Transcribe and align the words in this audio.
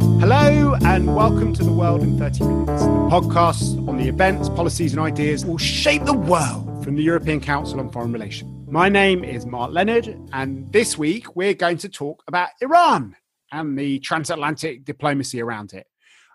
Hello, 0.00 0.74
and 0.84 1.14
welcome 1.14 1.52
to 1.54 1.62
The 1.62 1.72
World 1.72 2.02
in 2.02 2.18
30 2.18 2.44
Minutes, 2.44 2.82
the 2.82 2.88
podcast 2.88 3.88
on 3.88 3.96
the 3.96 4.08
events, 4.08 4.48
policies, 4.48 4.92
and 4.92 5.00
ideas 5.00 5.42
that 5.42 5.50
will 5.50 5.58
shape 5.58 6.04
the 6.04 6.14
world 6.14 6.84
from 6.84 6.96
the 6.96 7.02
European 7.02 7.40
Council 7.40 7.80
on 7.80 7.90
Foreign 7.90 8.12
Relations. 8.12 8.50
My 8.70 8.88
name 8.88 9.24
is 9.24 9.46
Mark 9.46 9.72
Leonard, 9.72 10.18
and 10.32 10.72
this 10.72 10.96
week 10.98 11.36
we're 11.36 11.54
going 11.54 11.78
to 11.78 11.88
talk 11.88 12.22
about 12.26 12.48
Iran 12.60 13.16
and 13.52 13.78
the 13.78 13.98
transatlantic 14.00 14.84
diplomacy 14.84 15.40
around 15.40 15.72
it. 15.72 15.86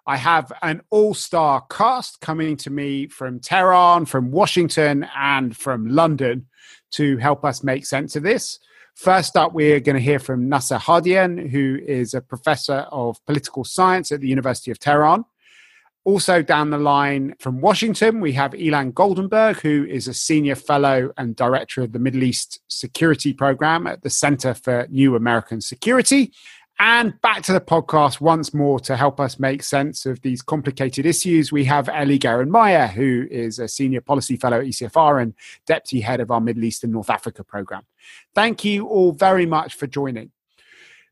I 0.05 0.18
have 0.18 0.52
an 0.62 0.82
all 0.89 1.14
star 1.14 1.66
cast 1.70 2.21
coming 2.21 2.57
to 2.57 2.70
me 2.70 3.07
from 3.07 3.39
Tehran, 3.39 4.05
from 4.05 4.32
Washington, 4.32 5.07
and 5.16 5.55
from 5.55 5.88
London 5.88 6.48
to 6.91 7.18
help 7.18 7.46
us 7.46 7.64
make 7.64 7.86
sense 7.86 8.16
of 8.16 8.23
this. 8.23 8.60
First 9.00 9.38
up, 9.38 9.54
we're 9.54 9.79
going 9.79 9.95
to 9.95 10.02
hear 10.02 10.20
from 10.20 10.50
Nasser 10.50 10.75
Hadian, 10.75 11.49
who 11.49 11.79
is 11.88 12.13
a 12.13 12.20
professor 12.20 12.86
of 12.91 13.25
political 13.25 13.63
science 13.63 14.12
at 14.12 14.20
the 14.20 14.27
University 14.27 14.72
of 14.72 14.80
Tehran. 14.80 15.23
Also, 16.03 16.41
down 16.41 16.70
the 16.70 16.77
line 16.77 17.34
from 17.39 17.62
Washington, 17.62 18.20
we 18.20 18.34
have 18.34 18.52
Ilan 18.52 18.91
Goldenberg, 18.91 19.62
who 19.62 19.85
is 19.85 20.09
a 20.09 20.13
senior 20.13 20.55
fellow 20.55 21.13
and 21.16 21.34
director 21.34 21.81
of 21.81 21.94
the 21.94 21.99
Middle 21.99 22.23
East 22.23 22.59
Security 22.67 23.31
Program 23.31 23.88
at 23.88 24.02
the 24.02 24.09
Center 24.09 24.53
for 24.53 24.85
New 24.89 25.16
American 25.16 25.61
Security. 25.61 26.34
And 26.81 27.19
back 27.21 27.43
to 27.43 27.51
the 27.51 27.59
podcast 27.59 28.21
once 28.21 28.53
more 28.53 28.79
to 28.81 28.95
help 28.95 29.19
us 29.19 29.38
make 29.38 29.63
sense 29.63 30.05
of 30.05 30.21
these 30.21 30.41
complicated 30.41 31.05
issues. 31.05 31.52
We 31.52 31.65
have 31.65 31.89
Ellie 31.89 32.13
Eli 32.13 32.17
Geranmayeh, 32.19 32.91
who 32.91 33.27
is 33.29 33.59
a 33.59 33.67
senior 33.67 33.99
policy 33.99 34.38
fellow 34.38 34.59
at 34.61 34.65
ECFR 34.65 35.21
and 35.21 35.33
deputy 35.65 35.99
head 35.99 36.21
of 36.21 36.31
our 36.31 36.39
Middle 36.39 36.63
East 36.63 36.85
and 36.85 36.93
North 36.93 37.09
Africa 37.09 37.43
program. 37.43 37.83
Thank 38.33 38.63
you 38.63 38.88
all 38.88 39.11
very 39.11 39.45
much 39.45 39.73
for 39.73 39.88
joining. 39.88 40.31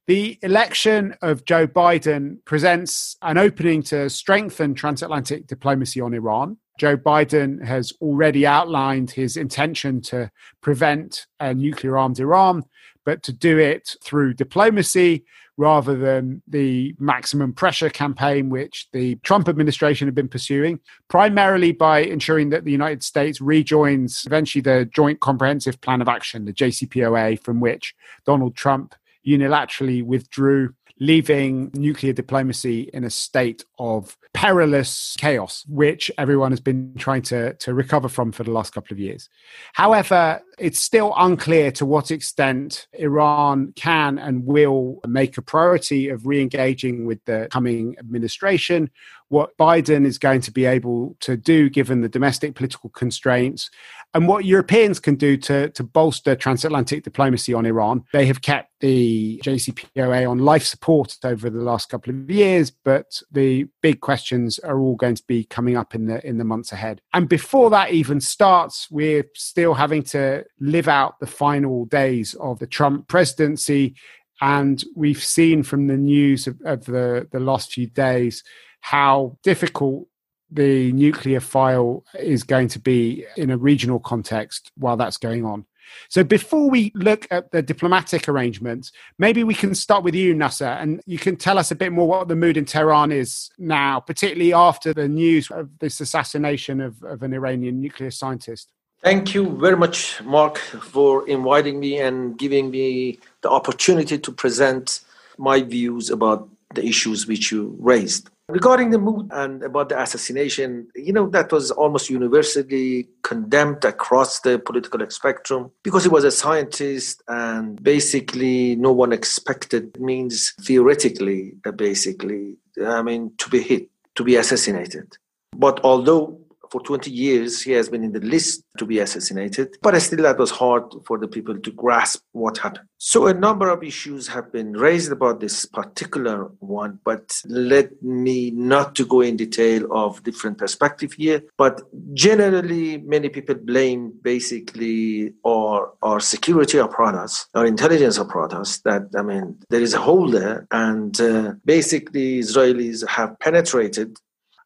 The 0.05 0.39
election 0.41 1.15
of 1.21 1.43
Joe 1.43 1.67
Biden 1.67 2.37
presents 2.45 3.17
an 3.21 3.37
opening 3.37 3.83
to 3.83 4.09
strengthen 4.09 4.73
transatlantic 4.73 5.47
diplomacy 5.47 5.99
on 5.99 6.13
Iran. 6.13 6.55
Joe 6.79 6.95
Biden 6.95 7.61
has 7.65 7.91
already 7.99 8.47
outlined 8.47 9.11
his 9.11 9.35
intention 9.35 9.99
to 10.03 10.31
prevent 10.61 11.25
a 11.41 11.53
nuclear 11.53 11.97
armed 11.97 12.21
Iran, 12.21 12.63
but 13.03 13.21
to 13.23 13.33
do 13.33 13.57
it 13.59 13.97
through 14.01 14.35
diplomacy 14.35 15.25
rather 15.57 15.95
than 15.95 16.41
the 16.47 16.95
maximum 16.99 17.51
pressure 17.51 17.89
campaign 17.89 18.49
which 18.49 18.87
the 18.93 19.15
Trump 19.17 19.49
administration 19.49 20.07
had 20.07 20.13
been 20.13 20.27
pursuing, 20.27 20.79
primarily 21.07 21.71
by 21.71 21.99
ensuring 21.99 22.51
that 22.51 22.63
the 22.63 22.71
United 22.71 23.03
States 23.03 23.41
rejoins 23.41 24.23
eventually 24.27 24.61
the 24.61 24.85
Joint 24.85 25.19
Comprehensive 25.19 25.81
Plan 25.81 26.01
of 26.01 26.07
Action, 26.07 26.45
the 26.45 26.53
JCPOA, 26.53 27.43
from 27.43 27.59
which 27.59 27.95
Donald 28.25 28.55
Trump 28.55 28.93
unilaterally 29.25 30.03
withdrew 30.03 30.73
leaving 30.99 31.71
nuclear 31.73 32.13
diplomacy 32.13 32.89
in 32.93 33.03
a 33.03 33.09
state 33.09 33.63
of 33.79 34.17
perilous 34.33 35.15
chaos, 35.19 35.63
which 35.67 36.11
everyone 36.17 36.51
has 36.51 36.59
been 36.59 36.93
trying 36.97 37.21
to, 37.23 37.53
to 37.55 37.73
recover 37.73 38.07
from 38.09 38.31
for 38.31 38.43
the 38.43 38.51
last 38.51 38.73
couple 38.73 38.93
of 38.93 38.99
years. 38.99 39.29
However, 39.73 40.41
it's 40.57 40.79
still 40.79 41.13
unclear 41.17 41.71
to 41.71 41.85
what 41.85 42.11
extent 42.11 42.87
Iran 42.93 43.73
can 43.75 44.17
and 44.17 44.45
will 44.45 44.99
make 45.07 45.37
a 45.37 45.41
priority 45.41 46.09
of 46.09 46.25
re 46.25 46.41
engaging 46.41 47.05
with 47.05 47.23
the 47.25 47.47
coming 47.51 47.95
administration, 47.99 48.89
what 49.29 49.57
Biden 49.57 50.05
is 50.05 50.17
going 50.17 50.41
to 50.41 50.51
be 50.51 50.65
able 50.65 51.15
to 51.21 51.35
do 51.35 51.69
given 51.69 52.01
the 52.01 52.09
domestic 52.09 52.55
political 52.55 52.89
constraints, 52.89 53.69
and 54.13 54.27
what 54.27 54.45
Europeans 54.45 54.99
can 54.99 55.15
do 55.15 55.37
to, 55.37 55.69
to 55.69 55.83
bolster 55.83 56.35
transatlantic 56.35 57.03
diplomacy 57.03 57.53
on 57.53 57.65
Iran. 57.65 58.03
They 58.13 58.25
have 58.25 58.41
kept 58.41 58.71
the 58.79 59.39
JCPOA 59.43 60.29
on 60.29 60.39
life 60.39 60.63
support 60.63 61.17
over 61.23 61.49
the 61.49 61.61
last 61.61 61.89
couple 61.89 62.13
of 62.13 62.29
years, 62.29 62.71
but 62.71 63.21
the 63.31 63.67
big 63.81 64.01
questions 64.01 64.59
are 64.59 64.79
all 64.79 64.95
going 64.95 65.15
to 65.15 65.23
be 65.27 65.43
coming 65.43 65.75
up 65.75 65.93
in 65.93 66.05
the 66.07 66.25
in 66.25 66.37
the 66.37 66.43
months 66.43 66.71
ahead. 66.71 67.01
And 67.13 67.27
before 67.27 67.69
that 67.71 67.91
even 67.91 68.21
starts, 68.21 68.89
we're 68.89 69.25
still 69.35 69.73
having 69.73 70.03
to 70.03 70.45
live 70.59 70.87
out 70.87 71.19
the 71.19 71.27
final 71.27 71.85
days 71.85 72.33
of 72.35 72.59
the 72.59 72.67
Trump 72.67 73.07
presidency. 73.07 73.95
And 74.39 74.83
we've 74.95 75.23
seen 75.23 75.63
from 75.63 75.87
the 75.87 75.97
news 75.97 76.45
of, 76.45 76.61
of 76.63 76.85
the, 76.85 77.27
the 77.31 77.39
last 77.39 77.73
few 77.73 77.87
days 77.87 78.43
how 78.81 79.37
difficult 79.43 80.07
the 80.49 80.91
nuclear 80.93 81.39
file 81.39 82.03
is 82.19 82.43
going 82.43 82.69
to 82.69 82.79
be 82.79 83.25
in 83.35 83.49
a 83.49 83.57
regional 83.57 83.99
context 83.99 84.71
while 84.75 84.97
that's 84.97 85.17
going 85.17 85.45
on. 85.45 85.65
So 86.09 86.23
before 86.23 86.69
we 86.69 86.91
look 86.95 87.27
at 87.31 87.51
the 87.51 87.61
diplomatic 87.61 88.27
arrangements, 88.27 88.91
maybe 89.17 89.43
we 89.43 89.53
can 89.53 89.73
start 89.75 90.03
with 90.03 90.15
you, 90.15 90.33
Nasser, 90.33 90.65
and 90.65 91.01
you 91.05 91.17
can 91.17 91.35
tell 91.35 91.57
us 91.57 91.71
a 91.71 91.75
bit 91.75 91.91
more 91.91 92.07
what 92.07 92.27
the 92.27 92.35
mood 92.35 92.57
in 92.57 92.65
Tehran 92.65 93.11
is 93.11 93.49
now, 93.57 93.99
particularly 93.99 94.53
after 94.53 94.93
the 94.93 95.07
news 95.07 95.49
of 95.51 95.69
this 95.79 95.99
assassination 96.01 96.81
of, 96.81 97.01
of 97.03 97.23
an 97.23 97.33
Iranian 97.33 97.79
nuclear 97.79 98.11
scientist. 98.11 98.69
Thank 99.03 99.33
you 99.33 99.55
very 99.57 99.77
much, 99.77 100.21
Mark, 100.23 100.57
for 100.57 101.27
inviting 101.27 101.79
me 101.79 101.99
and 101.99 102.37
giving 102.37 102.71
me 102.71 103.19
the 103.41 103.49
opportunity 103.49 104.17
to 104.17 104.31
present 104.31 105.01
my 105.37 105.61
views 105.61 106.09
about 106.09 106.49
the 106.73 106.83
issues 106.85 107.27
which 107.27 107.51
you 107.51 107.75
raised. 107.79 108.29
Regarding 108.49 108.91
the 108.91 108.97
mood 108.97 109.27
and 109.31 109.61
about 109.61 109.89
the 109.89 110.01
assassination, 110.01 110.87
you 110.95 111.11
know, 111.11 111.27
that 111.29 111.51
was 111.51 111.69
almost 111.69 112.09
universally 112.09 113.09
condemned 113.21 113.83
across 113.83 114.39
the 114.39 114.57
political 114.57 115.05
spectrum 115.09 115.69
because 115.83 116.03
he 116.03 116.09
was 116.09 116.23
a 116.23 116.31
scientist 116.31 117.21
and 117.27 117.81
basically 117.83 118.77
no 118.77 118.93
one 118.93 119.11
expected 119.11 119.99
means 119.99 120.53
theoretically, 120.61 121.55
basically, 121.75 122.55
I 122.85 123.01
mean, 123.01 123.33
to 123.37 123.49
be 123.49 123.61
hit, 123.61 123.89
to 124.15 124.23
be 124.23 124.37
assassinated. 124.37 125.17
But 125.51 125.81
although 125.83 126.39
for 126.71 126.81
20 126.81 127.09
years 127.11 127.61
he 127.61 127.71
has 127.71 127.89
been 127.89 128.03
in 128.03 128.11
the 128.11 128.19
list 128.19 128.63
to 128.77 128.85
be 128.85 128.99
assassinated 128.99 129.75
but 129.81 129.99
still 130.01 130.23
that 130.23 130.37
was 130.37 130.51
hard 130.51 130.83
for 131.05 131.17
the 131.17 131.27
people 131.27 131.57
to 131.59 131.71
grasp 131.71 132.21
what 132.31 132.57
happened. 132.57 132.87
So 132.99 133.27
a 133.27 133.33
number 133.33 133.69
of 133.69 133.83
issues 133.83 134.27
have 134.27 134.51
been 134.51 134.73
raised 134.73 135.11
about 135.11 135.39
this 135.39 135.65
particular 135.65 136.45
one 136.59 136.99
but 137.03 137.39
let 137.45 138.01
me 138.01 138.51
not 138.51 138.95
to 138.95 139.05
go 139.05 139.21
in 139.21 139.37
detail 139.37 139.87
of 139.91 140.23
different 140.23 140.57
perspective 140.57 141.13
here 141.13 141.43
but 141.57 141.81
generally 142.13 142.97
many 142.97 143.29
people 143.29 143.55
blame 143.55 144.13
basically 144.21 145.33
our 145.45 145.93
our 146.01 146.19
security 146.19 146.79
apparatus 146.79 147.47
our 147.53 147.65
intelligence 147.65 148.19
apparatus 148.19 148.79
that 148.81 149.03
i 149.17 149.21
mean 149.21 149.57
there 149.69 149.81
is 149.81 149.93
a 149.93 149.99
hole 149.99 150.29
there 150.29 150.67
and 150.71 151.21
uh, 151.21 151.53
basically 151.65 152.39
israelis 152.39 153.07
have 153.07 153.37
penetrated 153.39 154.17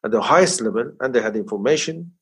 at 0.04 0.10
the 0.10 0.20
highest 0.20 0.60
level 0.60 0.92
and 1.00 1.14
they 1.14 1.22
had 1.22 1.36
information 1.36 2.12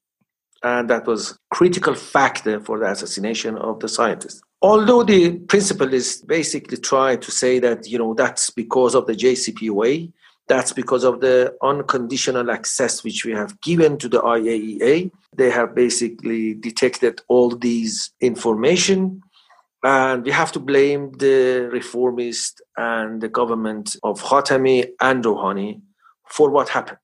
and 0.62 0.90
that 0.90 1.06
was 1.06 1.38
critical 1.50 1.94
factor 1.94 2.60
for 2.60 2.78
the 2.78 2.90
assassination 2.90 3.56
of 3.56 3.80
the 3.80 3.88
scientist. 3.88 4.42
Although 4.62 5.04
the 5.04 5.38
principle 5.38 5.94
is 5.94 6.22
basically 6.26 6.76
try 6.76 7.16
to 7.16 7.30
say 7.30 7.58
that 7.60 7.88
you 7.88 7.98
know 7.98 8.12
that's 8.14 8.50
because 8.50 8.94
of 8.94 9.06
the 9.06 9.14
jcpoa 9.14 10.12
that's 10.48 10.72
because 10.72 11.04
of 11.04 11.20
the 11.20 11.54
unconditional 11.62 12.50
access 12.50 13.04
which 13.04 13.24
we 13.24 13.32
have 13.32 13.58
given 13.60 13.96
to 13.96 14.08
the 14.08 14.20
iaea 14.20 15.10
they 15.34 15.50
have 15.50 15.74
basically 15.74 16.54
detected 16.54 17.22
all 17.28 17.50
these 17.56 18.12
information 18.20 19.22
and 19.82 20.24
we 20.24 20.30
have 20.30 20.52
to 20.52 20.60
blame 20.60 21.12
the 21.12 21.68
reformist 21.72 22.60
and 22.76 23.22
the 23.22 23.28
government 23.28 23.96
of 24.02 24.20
Khatami 24.20 24.88
and 25.00 25.24
Rouhani 25.24 25.80
for 26.28 26.50
what 26.50 26.68
happened 26.68 26.98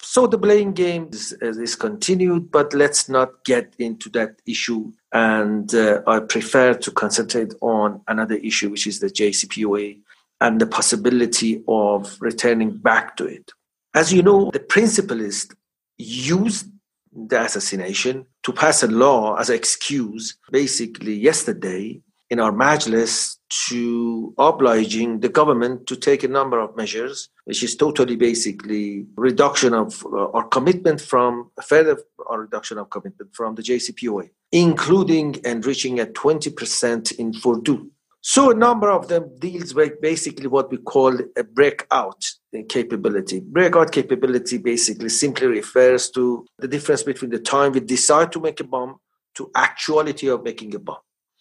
so 0.00 0.26
the 0.26 0.38
blame 0.38 0.72
game 0.72 1.08
is, 1.12 1.32
is, 1.40 1.74
continued, 1.74 2.50
but 2.50 2.72
let's 2.72 3.08
not 3.08 3.44
get 3.44 3.74
into 3.78 4.08
that 4.10 4.40
issue. 4.46 4.92
And 5.12 5.74
uh, 5.74 6.02
I 6.06 6.20
prefer 6.20 6.74
to 6.74 6.90
concentrate 6.92 7.52
on 7.60 8.00
another 8.06 8.36
issue, 8.36 8.70
which 8.70 8.86
is 8.86 9.00
the 9.00 9.08
JCPOA 9.08 9.98
and 10.40 10.60
the 10.60 10.66
possibility 10.66 11.62
of 11.66 12.16
returning 12.20 12.76
back 12.76 13.16
to 13.16 13.26
it. 13.26 13.50
As 13.94 14.12
you 14.12 14.22
know, 14.22 14.50
the 14.52 14.60
principalists 14.60 15.54
used 15.96 16.70
the 17.12 17.42
assassination 17.42 18.26
to 18.44 18.52
pass 18.52 18.82
a 18.82 18.86
law 18.86 19.34
as 19.36 19.50
an 19.50 19.56
excuse, 19.56 20.36
basically 20.52 21.14
yesterday 21.14 22.00
in 22.30 22.38
our 22.38 22.52
majlis 22.52 23.37
to 23.68 24.34
obliging 24.38 25.20
the 25.20 25.28
government 25.28 25.86
to 25.86 25.96
take 25.96 26.22
a 26.22 26.28
number 26.28 26.58
of 26.58 26.76
measures, 26.76 27.28
which 27.44 27.62
is 27.62 27.76
totally 27.76 28.16
basically 28.16 29.06
reduction 29.16 29.74
of 29.74 30.04
uh, 30.06 30.30
our 30.30 30.46
commitment 30.48 31.00
from 31.00 31.50
further 31.62 31.98
or 32.26 32.42
reduction 32.42 32.78
of 32.78 32.90
commitment 32.90 33.34
from 33.34 33.54
the 33.54 33.62
JCPOA, 33.62 34.30
including 34.52 35.36
enriching 35.44 35.98
at 35.98 36.14
20% 36.14 37.18
in 37.18 37.32
Fordow. 37.32 37.88
So 38.20 38.50
a 38.50 38.54
number 38.54 38.90
of 38.90 39.08
them 39.08 39.30
deals 39.38 39.74
with 39.74 40.00
basically 40.00 40.48
what 40.48 40.70
we 40.70 40.76
call 40.78 41.16
a 41.36 41.44
breakout 41.44 42.24
capability. 42.68 43.40
Breakout 43.40 43.92
capability 43.92 44.58
basically 44.58 45.08
simply 45.08 45.46
refers 45.46 46.10
to 46.10 46.44
the 46.58 46.68
difference 46.68 47.02
between 47.04 47.30
the 47.30 47.38
time 47.38 47.72
we 47.72 47.80
decide 47.80 48.32
to 48.32 48.40
make 48.40 48.60
a 48.60 48.64
bomb 48.64 48.96
to 49.36 49.50
actuality 49.54 50.28
of 50.28 50.42
making 50.42 50.74
a 50.74 50.78
bomb. 50.78 50.98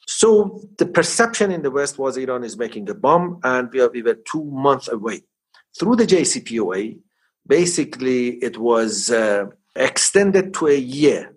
So 0.07 0.61
the 0.77 0.85
perception 0.85 1.51
in 1.51 1.61
the 1.61 1.71
West 1.71 1.99
was 1.99 2.15
Iran 2.17 2.43
is 2.45 2.57
making 2.57 2.89
a 2.89 2.93
bomb, 2.93 3.39
and 3.43 3.69
we, 3.71 3.81
are, 3.81 3.89
we 3.89 4.01
were 4.01 4.15
two 4.15 4.43
months 4.45 4.87
away. 4.87 5.23
through 5.77 5.97
the 5.97 6.07
JCPOA, 6.07 6.97
basically 7.45 8.29
it 8.37 8.57
was 8.57 9.11
uh, 9.11 9.45
extended 9.75 10.53
to 10.55 10.67
a 10.67 10.77
year. 10.77 11.35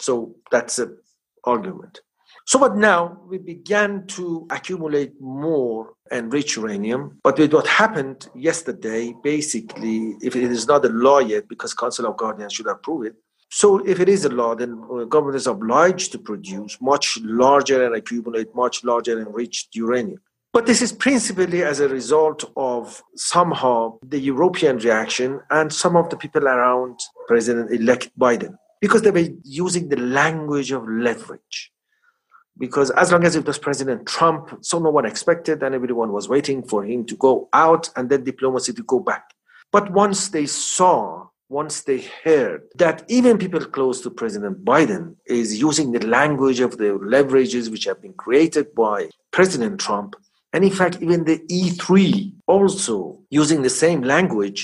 So 0.00 0.34
that's 0.50 0.78
an 0.78 0.96
argument. 1.44 2.00
So, 2.46 2.58
but 2.58 2.76
now 2.76 3.20
we 3.26 3.38
began 3.38 4.06
to 4.08 4.46
accumulate 4.50 5.18
more 5.20 5.94
enriched 6.10 6.56
uranium. 6.56 7.18
But 7.22 7.38
with 7.38 7.54
what 7.54 7.66
happened 7.66 8.28
yesterday, 8.34 9.14
basically, 9.22 10.16
if 10.20 10.36
it 10.36 10.42
is 10.42 10.66
not 10.66 10.84
a 10.84 10.90
law 10.90 11.20
yet, 11.20 11.48
because 11.48 11.72
Council 11.72 12.06
of 12.06 12.16
Guardians 12.16 12.52
should 12.52 12.66
approve 12.66 13.06
it, 13.06 13.14
so 13.54 13.78
if 13.86 14.00
it 14.00 14.08
is 14.08 14.24
a 14.24 14.30
law, 14.30 14.56
then 14.56 14.80
the 14.80 15.06
government 15.06 15.36
is 15.36 15.46
obliged 15.46 16.10
to 16.10 16.18
produce 16.18 16.76
much 16.80 17.20
larger 17.22 17.86
and 17.86 17.94
accumulate 17.94 18.52
much 18.52 18.82
larger 18.82 19.20
enriched 19.20 19.76
uranium. 19.76 20.20
But 20.52 20.66
this 20.66 20.82
is 20.82 20.92
principally 20.92 21.62
as 21.62 21.78
a 21.78 21.88
result 21.88 22.50
of 22.56 23.00
somehow 23.14 23.98
the 24.02 24.18
European 24.18 24.78
reaction 24.78 25.40
and 25.50 25.72
some 25.72 25.94
of 25.94 26.10
the 26.10 26.16
people 26.16 26.48
around 26.48 26.98
President 27.28 27.70
elect 27.70 28.10
Biden, 28.18 28.56
because 28.80 29.02
they 29.02 29.12
were 29.12 29.28
using 29.44 29.88
the 29.88 30.00
language 30.00 30.72
of 30.72 30.88
leverage. 30.88 31.70
Because 32.58 32.90
as 32.90 33.12
long 33.12 33.22
as 33.22 33.36
it 33.36 33.46
was 33.46 33.56
President 33.56 34.04
Trump, 34.08 34.58
so 34.62 34.80
no 34.80 34.90
one 34.90 35.06
expected 35.06 35.62
and 35.62 35.76
everyone 35.76 36.10
was 36.10 36.28
waiting 36.28 36.64
for 36.64 36.84
him 36.84 37.04
to 37.04 37.14
go 37.14 37.48
out 37.52 37.88
and 37.94 38.10
then 38.10 38.24
diplomacy 38.24 38.72
to 38.72 38.82
go 38.82 38.98
back. 38.98 39.30
But 39.70 39.92
once 39.92 40.30
they 40.30 40.46
saw 40.46 41.28
once 41.54 41.82
they 41.82 42.00
heard 42.24 42.62
that 42.74 43.04
even 43.06 43.38
people 43.38 43.64
close 43.76 44.00
to 44.00 44.10
President 44.10 44.64
Biden 44.64 45.14
is 45.24 45.60
using 45.68 45.92
the 45.92 46.04
language 46.04 46.58
of 46.58 46.78
the 46.78 46.90
leverages 47.14 47.70
which 47.70 47.84
have 47.84 48.02
been 48.02 48.16
created 48.24 48.74
by 48.74 49.08
President 49.30 49.78
Trump, 49.78 50.16
and 50.52 50.64
in 50.64 50.74
fact, 50.80 50.98
even 51.00 51.22
the 51.22 51.38
E3 51.60 52.32
also 52.48 52.96
using 53.30 53.62
the 53.62 53.76
same 53.84 54.02
language. 54.02 54.60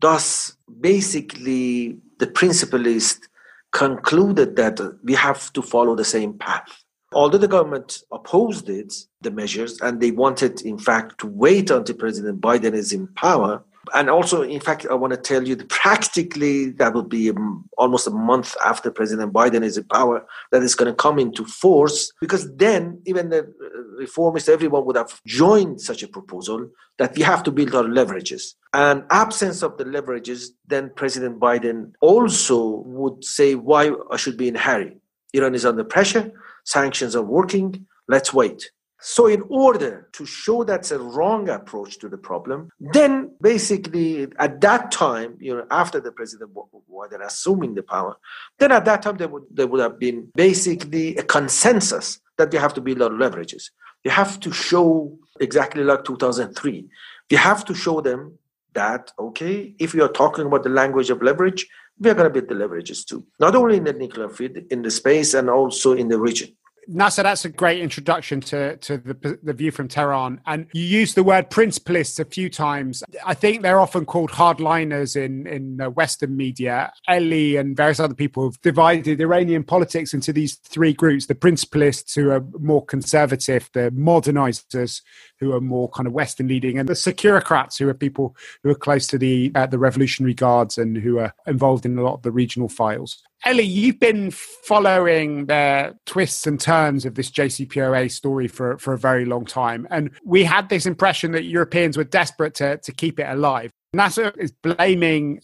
Thus, 0.00 0.56
basically, 0.80 1.98
the 2.18 2.26
principalist 2.40 3.28
concluded 3.70 4.56
that 4.56 4.76
we 5.04 5.14
have 5.14 5.52
to 5.52 5.62
follow 5.62 5.94
the 5.94 6.10
same 6.16 6.32
path. 6.46 6.70
Although 7.12 7.38
the 7.38 7.54
government 7.56 8.02
opposed 8.10 8.68
it, 8.68 8.92
the 9.20 9.30
measures, 9.30 9.80
and 9.80 10.00
they 10.00 10.10
wanted, 10.10 10.62
in 10.62 10.78
fact, 10.88 11.20
to 11.20 11.28
wait 11.28 11.70
until 11.70 11.94
President 11.94 12.40
Biden 12.40 12.74
is 12.74 12.92
in 12.92 13.06
power, 13.26 13.62
and 13.94 14.10
also, 14.10 14.42
in 14.42 14.60
fact, 14.60 14.86
I 14.90 14.94
want 14.94 15.12
to 15.12 15.16
tell 15.18 15.46
you 15.46 15.54
that 15.56 15.68
practically 15.86 16.70
that 16.72 16.94
will 16.94 17.02
be 17.02 17.32
almost 17.76 18.06
a 18.06 18.10
month 18.10 18.56
after 18.64 18.90
President 18.90 19.32
Biden 19.32 19.62
is 19.62 19.76
in 19.76 19.84
power 19.84 20.26
that 20.52 20.62
is 20.62 20.74
going 20.74 20.90
to 20.90 20.94
come 20.94 21.18
into 21.18 21.44
force 21.44 22.12
because 22.20 22.54
then 22.56 23.00
even 23.06 23.30
the 23.30 23.40
uh, 23.40 24.02
reformists, 24.02 24.48
everyone 24.48 24.84
would 24.86 24.96
have 24.96 25.20
joined 25.26 25.80
such 25.80 26.02
a 26.02 26.08
proposal 26.08 26.68
that 26.98 27.16
we 27.16 27.22
have 27.22 27.42
to 27.42 27.52
build 27.52 27.74
our 27.74 27.84
leverages. 27.84 28.54
And 28.72 29.04
absence 29.10 29.62
of 29.62 29.76
the 29.78 29.84
leverages, 29.84 30.48
then 30.66 30.90
President 30.94 31.38
Biden 31.38 31.92
also 32.00 32.82
would 32.86 33.24
say 33.24 33.54
why 33.54 33.92
I 34.10 34.16
should 34.16 34.36
be 34.36 34.48
in 34.48 34.54
hurry. 34.54 34.96
Iran 35.32 35.54
is 35.54 35.66
under 35.66 35.84
pressure, 35.84 36.32
sanctions 36.64 37.14
are 37.14 37.22
working, 37.22 37.86
let's 38.08 38.32
wait. 38.32 38.70
So, 39.08 39.28
in 39.28 39.44
order 39.50 40.08
to 40.14 40.26
show 40.26 40.64
that's 40.64 40.90
a 40.90 40.98
wrong 40.98 41.48
approach 41.48 42.00
to 42.00 42.08
the 42.08 42.18
problem, 42.18 42.70
then 42.80 43.30
basically 43.40 44.26
at 44.40 44.60
that 44.62 44.90
time, 44.90 45.36
you 45.38 45.54
know, 45.54 45.64
after 45.70 46.00
the 46.00 46.10
president 46.10 46.50
was 46.52 47.12
assuming 47.24 47.76
the 47.76 47.84
power, 47.84 48.16
then 48.58 48.72
at 48.72 48.84
that 48.86 49.02
time 49.02 49.16
there 49.16 49.28
would 49.28 49.44
there 49.48 49.68
would 49.68 49.80
have 49.80 50.00
been 50.00 50.26
basically 50.34 51.14
a 51.18 51.22
consensus 51.22 52.18
that 52.36 52.50
we 52.50 52.58
have 52.58 52.74
to 52.74 52.80
build 52.80 53.00
our 53.00 53.10
leverages. 53.10 53.70
We 54.04 54.10
have 54.10 54.40
to 54.40 54.50
show 54.50 55.16
exactly 55.38 55.84
like 55.84 56.02
2003. 56.02 56.88
We 57.30 57.36
have 57.36 57.64
to 57.66 57.74
show 57.74 58.00
them 58.00 58.36
that 58.74 59.12
okay, 59.20 59.76
if 59.78 59.94
we 59.94 60.00
are 60.00 60.08
talking 60.08 60.46
about 60.46 60.64
the 60.64 60.70
language 60.80 61.10
of 61.10 61.22
leverage, 61.22 61.64
we 62.00 62.10
are 62.10 62.14
going 62.14 62.32
to 62.32 62.40
build 62.40 62.48
the 62.48 62.56
leverages 62.56 63.06
too, 63.06 63.24
not 63.38 63.54
only 63.54 63.76
in 63.76 63.84
the 63.84 63.92
nuclear 63.92 64.28
field, 64.28 64.56
in 64.68 64.82
the 64.82 64.90
space, 64.90 65.32
and 65.32 65.48
also 65.48 65.92
in 65.92 66.08
the 66.08 66.18
region. 66.18 66.48
Nasser, 66.88 67.22
that's 67.22 67.44
a 67.44 67.48
great 67.48 67.80
introduction 67.80 68.40
to, 68.42 68.76
to 68.76 68.98
the, 68.98 69.38
the 69.42 69.52
view 69.52 69.70
from 69.70 69.88
Tehran. 69.88 70.40
And 70.46 70.66
you 70.72 70.84
use 70.84 71.14
the 71.14 71.24
word 71.24 71.50
principalists 71.50 72.18
a 72.18 72.24
few 72.24 72.48
times. 72.48 73.02
I 73.24 73.34
think 73.34 73.62
they're 73.62 73.80
often 73.80 74.06
called 74.06 74.30
hardliners 74.30 75.16
in, 75.16 75.46
in 75.46 75.78
Western 75.94 76.36
media. 76.36 76.92
Ellie 77.08 77.56
and 77.56 77.76
various 77.76 78.00
other 78.00 78.14
people 78.14 78.44
have 78.44 78.60
divided 78.60 79.20
Iranian 79.20 79.64
politics 79.64 80.14
into 80.14 80.32
these 80.32 80.56
three 80.56 80.92
groups 80.92 81.26
the 81.26 81.34
principalists, 81.34 82.14
who 82.14 82.30
are 82.30 82.44
more 82.58 82.84
conservative, 82.84 83.68
the 83.72 83.90
modernizers, 83.90 85.02
who 85.40 85.52
are 85.52 85.60
more 85.60 85.88
kind 85.90 86.06
of 86.06 86.12
Western 86.12 86.48
leading, 86.48 86.78
and 86.78 86.88
the 86.88 86.94
securocrats, 86.94 87.78
who 87.78 87.88
are 87.88 87.94
people 87.94 88.36
who 88.62 88.70
are 88.70 88.74
close 88.74 89.06
to 89.08 89.18
the, 89.18 89.50
uh, 89.54 89.66
the 89.66 89.78
Revolutionary 89.78 90.34
Guards 90.34 90.78
and 90.78 90.96
who 90.96 91.18
are 91.18 91.34
involved 91.46 91.84
in 91.84 91.98
a 91.98 92.02
lot 92.02 92.14
of 92.14 92.22
the 92.22 92.32
regional 92.32 92.68
files. 92.68 93.22
Ellie, 93.44 93.62
you've 93.62 94.00
been 94.00 94.30
following 94.30 95.46
the 95.46 95.94
twists 96.04 96.46
and 96.46 96.58
turns 96.58 97.04
of 97.04 97.14
this 97.14 97.30
JCPOA 97.30 98.10
story 98.10 98.48
for, 98.48 98.76
for 98.78 98.92
a 98.92 98.98
very 98.98 99.24
long 99.24 99.44
time. 99.44 99.86
And 99.90 100.10
we 100.24 100.42
had 100.42 100.68
this 100.68 100.86
impression 100.86 101.32
that 101.32 101.44
Europeans 101.44 101.96
were 101.96 102.04
desperate 102.04 102.54
to, 102.54 102.78
to 102.78 102.92
keep 102.92 103.20
it 103.20 103.28
alive. 103.28 103.70
Nasser 103.92 104.32
is 104.38 104.50
blaming 104.50 105.40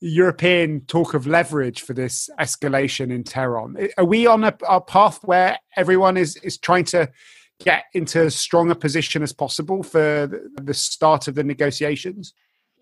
European 0.00 0.80
talk 0.82 1.14
of 1.14 1.26
leverage 1.26 1.82
for 1.82 1.94
this 1.94 2.28
escalation 2.40 3.12
in 3.12 3.22
Tehran. 3.22 3.76
Are 3.96 4.04
we 4.04 4.26
on 4.26 4.44
a, 4.44 4.54
a 4.68 4.80
path 4.80 5.20
where 5.22 5.58
everyone 5.76 6.16
is, 6.16 6.36
is 6.36 6.58
trying 6.58 6.84
to 6.86 7.10
get 7.64 7.84
into 7.94 8.20
as 8.20 8.34
strong 8.34 8.70
a 8.70 8.74
position 8.74 9.22
as 9.22 9.32
possible 9.32 9.82
for 9.82 10.30
the 10.60 10.74
start 10.74 11.28
of 11.28 11.34
the 11.34 11.44
negotiations? 11.44 12.34